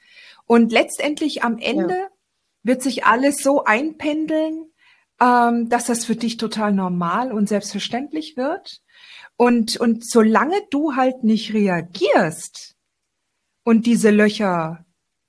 Und 0.47 0.73
letztendlich 0.73 1.43
am 1.43 1.59
Ende 1.59 1.95
ja. 1.95 2.09
wird 2.63 2.83
sich 2.83 3.05
alles 3.05 3.43
so 3.43 3.65
einpendeln, 3.65 4.67
ähm, 5.21 5.69
dass 5.69 5.87
das 5.87 6.05
für 6.05 6.17
dich 6.17 6.37
total 6.37 6.73
normal 6.73 7.33
und 7.33 7.49
selbstverständlich 7.49 8.37
wird. 8.37 8.83
Und, 9.37 9.77
und 9.79 10.09
solange 10.09 10.61
du 10.71 10.95
halt 10.97 11.25
nicht 11.25 11.55
reagierst 11.55 12.77
und 13.65 13.87
diese 13.87 14.11
Löcher 14.11 14.85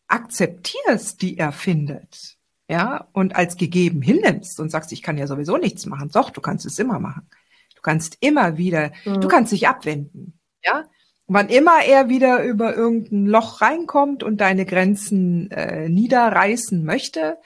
akzeptierst, 0.07 1.21
die 1.21 1.37
er 1.37 1.51
findet, 1.51 2.34
ja, 2.67 3.07
und 3.13 3.35
als 3.35 3.57
gegeben 3.57 4.01
hinnimmst 4.01 4.59
und 4.59 4.69
sagst, 4.69 4.91
ich 4.91 5.01
kann 5.01 5.17
ja 5.17 5.27
sowieso 5.27 5.57
nichts 5.57 5.85
machen. 5.85 6.09
Doch, 6.11 6.29
du 6.31 6.41
kannst 6.41 6.65
es 6.65 6.79
immer 6.79 6.99
machen. 6.99 7.29
Du 7.75 7.81
kannst 7.81 8.17
immer 8.21 8.57
wieder, 8.57 8.91
mhm. 9.05 9.21
du 9.21 9.27
kannst 9.27 9.51
dich 9.51 9.67
abwenden, 9.67 10.39
ja. 10.63 10.85
Wann 11.27 11.49
immer 11.49 11.83
er 11.83 12.07
wieder 12.07 12.43
über 12.43 12.75
irgendein 12.75 13.25
Loch 13.25 13.59
reinkommt 13.59 14.21
und 14.21 14.41
deine 14.41 14.63
Grenzen 14.63 15.49
äh, 15.49 15.89
niederreißen 15.89 16.85
möchte, 16.85 17.39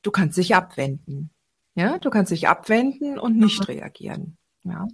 du 0.00 0.10
kannst 0.10 0.38
dich 0.38 0.54
abwenden. 0.54 1.30
Ja, 1.74 1.98
du 1.98 2.08
kannst 2.08 2.32
dich 2.32 2.48
abwenden 2.48 3.18
und 3.18 3.36
nicht 3.36 3.60
mhm. 3.60 3.66
reagieren. 3.66 4.38
Ja. 4.64 4.88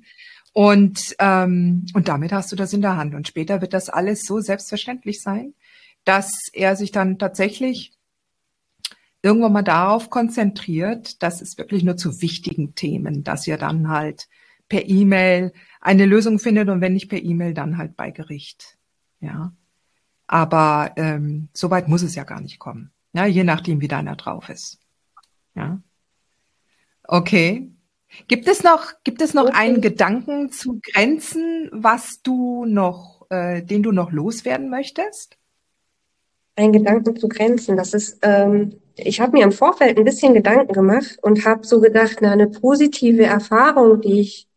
Und, 0.53 1.15
ähm, 1.19 1.87
und 1.95 2.09
damit 2.09 2.33
hast 2.33 2.51
du 2.51 2.57
das 2.57 2.73
in 2.73 2.81
der 2.81 2.97
Hand. 2.97 3.15
Und 3.15 3.29
später 3.29 3.61
wird 3.61 3.73
das 3.73 3.89
alles 3.89 4.25
so 4.25 4.41
selbstverständlich 4.41 5.23
sein, 5.23 5.55
dass 6.05 6.33
er 6.53 6.77
sich 6.77 6.93
dann 6.93 7.19
tatsächlich 7.19 7.93
irgendwann 9.25 9.55
mal 9.55 9.63
darauf 9.63 10.11
konzentriert, 10.11 11.23
dass 11.23 11.41
es 11.41 11.57
wirklich 11.57 11.83
nur 11.83 11.97
zu 11.97 12.21
wichtigen 12.21 12.75
Themen, 12.75 13.25
dass 13.25 13.47
ihr 13.47 13.57
dann 13.57 13.89
halt 13.89 14.29
per 14.69 14.87
E-Mail 14.87 15.53
eine 15.81 16.05
Lösung 16.05 16.39
findet 16.39 16.69
und 16.69 16.81
wenn 16.83 16.93
nicht 16.93 17.09
per 17.09 17.23
E-Mail, 17.23 17.55
dann 17.55 17.79
halt 17.79 17.97
bei 17.97 18.11
Gericht. 18.11 18.77
Ja. 19.21 19.53
Aber 20.27 20.93
ähm, 20.97 21.49
so 21.55 21.71
weit 21.71 21.89
muss 21.89 22.03
es 22.03 22.15
ja 22.15 22.25
gar 22.25 22.41
nicht 22.41 22.59
kommen. 22.59 22.93
Ja, 23.15 23.25
je 23.25 23.45
nachdem, 23.45 23.81
wie 23.81 23.89
deiner 23.89 24.17
drauf 24.17 24.49
ist. 24.51 24.79
Ja. 25.55 25.81
Okay. 27.05 27.71
Gibt 28.29 28.47
es 28.47 28.63
noch, 28.63 28.93
gibt 29.05 29.23
es 29.23 29.35
noch 29.35 29.45
okay. 29.47 29.57
einen 29.57 29.81
Gedanken 29.81 30.51
zu 30.51 30.81
Grenzen, 30.83 31.71
was 31.73 32.23
du 32.23 32.67
noch, 32.67 33.27
äh, 33.31 33.63
den 33.63 33.83
du 33.83 33.91
noch 33.91 34.13
loswerden 34.13 34.69
möchtest? 34.69 35.39
Ein 36.57 36.73
Gedanken 36.73 37.17
zu 37.17 37.29
Grenzen, 37.29 37.77
das 37.77 37.95
ist, 37.95 38.19
ähm, 38.23 38.81
ich 38.97 39.21
habe 39.21 39.33
mir 39.33 39.45
im 39.45 39.53
Vorfeld 39.53 39.99
ein 39.99 40.05
bisschen 40.05 40.35
Gedanken 40.35 40.73
gemacht 40.73 41.19
und 41.23 41.45
habe 41.45 41.67
so 41.67 41.81
gedacht, 41.81 42.19
na, 42.21 42.31
eine 42.31 42.49
positive 42.49 43.25
Erfahrung, 43.25 44.01
die 44.01 44.21
ich 44.21 44.49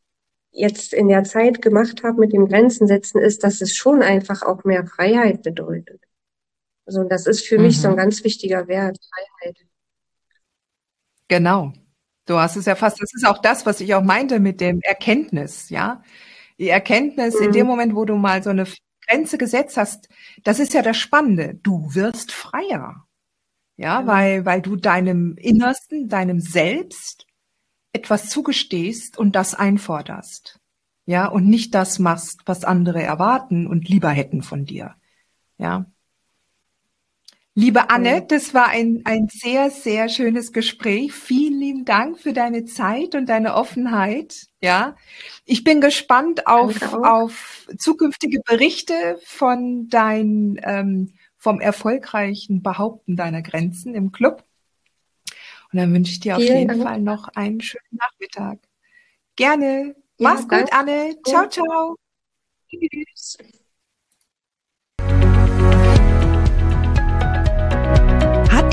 jetzt 0.51 0.93
in 0.93 1.07
der 1.07 1.23
Zeit 1.23 1.61
gemacht 1.61 2.03
habe 2.03 2.19
mit 2.19 2.33
dem 2.33 2.47
Grenzen 2.47 2.87
setzen, 2.87 3.19
ist, 3.19 3.43
dass 3.43 3.61
es 3.61 3.75
schon 3.75 4.01
einfach 4.01 4.41
auch 4.43 4.63
mehr 4.63 4.85
Freiheit 4.85 5.43
bedeutet. 5.43 6.01
Also 6.85 7.03
das 7.03 7.27
ist 7.27 7.45
für 7.45 7.57
mhm. 7.57 7.65
mich 7.65 7.81
so 7.81 7.89
ein 7.89 7.93
mhm. 7.93 7.97
ganz 7.97 8.23
wichtiger 8.23 8.67
Wert, 8.67 8.97
Freiheit. 9.13 9.57
Genau. 11.27 11.73
Du 12.25 12.37
hast 12.37 12.55
es 12.55 12.65
ja 12.65 12.75
fast, 12.75 13.01
das 13.01 13.13
ist 13.13 13.25
auch 13.25 13.39
das, 13.39 13.65
was 13.65 13.79
ich 13.81 13.93
auch 13.93 14.03
meinte 14.03 14.39
mit 14.39 14.59
dem 14.59 14.81
Erkenntnis, 14.81 15.69
ja. 15.69 16.03
Die 16.59 16.69
Erkenntnis 16.69 17.39
mhm. 17.39 17.45
in 17.45 17.51
dem 17.51 17.61
mhm. 17.63 17.69
Moment, 17.69 17.95
wo 17.95 18.05
du 18.05 18.15
mal 18.15 18.41
so 18.41 18.49
eine 18.49 18.65
Grenze 19.07 19.37
gesetzt 19.37 19.77
hast, 19.77 20.09
das 20.43 20.59
ist 20.59 20.73
ja 20.73 20.81
das 20.81 20.97
Spannende. 20.97 21.55
Du 21.63 21.93
wirst 21.95 22.31
freier. 22.31 23.07
Ja, 23.77 24.01
mhm. 24.01 24.07
weil, 24.07 24.45
weil 24.45 24.61
du 24.61 24.75
deinem 24.75 25.35
Innersten, 25.37 26.09
deinem 26.09 26.39
Selbst 26.39 27.25
etwas 27.93 28.29
zugestehst 28.29 29.17
und 29.17 29.35
das 29.35 29.55
einforderst. 29.55 30.59
Ja, 31.05 31.27
und 31.27 31.47
nicht 31.47 31.73
das 31.73 31.99
machst, 31.99 32.41
was 32.45 32.65
andere 32.65 33.01
erwarten 33.01 33.65
und 33.65 33.87
lieber 33.87 34.09
hätten 34.09 34.41
von 34.41 34.65
dir. 34.65 34.95
Ja. 35.57 35.85
Liebe 37.59 37.89
Anne, 37.89 38.21
das 38.21 38.53
war 38.53 38.67
ein, 38.67 39.01
ein 39.05 39.29
sehr, 39.31 39.71
sehr 39.71 40.09
schönes 40.09 40.53
Gespräch. 40.53 41.11
Vielen 41.11 41.59
lieben 41.59 41.85
Dank 41.85 42.19
für 42.19 42.31
deine 42.31 42.65
Zeit 42.65 43.15
und 43.15 43.25
deine 43.25 43.55
Offenheit. 43.55 44.45
Ja, 44.61 44.95
ich 45.43 45.63
bin 45.63 45.81
gespannt 45.81 46.45
auf, 46.45 46.93
auf 46.93 47.67
zukünftige 47.79 48.41
Berichte 48.45 49.19
von 49.23 49.89
dein, 49.89 50.61
ähm, 50.61 51.15
vom 51.35 51.59
erfolgreichen 51.59 52.61
Behaupten 52.61 53.15
deiner 53.15 53.41
Grenzen 53.41 53.95
im 53.95 54.11
Club. 54.11 54.43
Und 55.73 55.79
dann 55.79 55.91
wünsche 55.95 56.11
ich 56.11 56.19
dir 56.19 56.35
auf 56.35 56.43
Vielen 56.43 56.57
jeden 56.57 56.67
Dank. 56.67 56.83
Fall 56.83 57.01
noch 57.01 57.27
einen 57.29 57.59
schönen 57.61 57.89
Nachmittag. 57.89 58.59
Gerne. 59.35 59.95
Ja, 60.19 60.29
Mach's 60.29 60.47
gut, 60.47 60.71
Anne. 60.71 61.15
Ciao, 61.25 61.49
ciao. 61.49 61.95
Tschüss. 62.69 63.39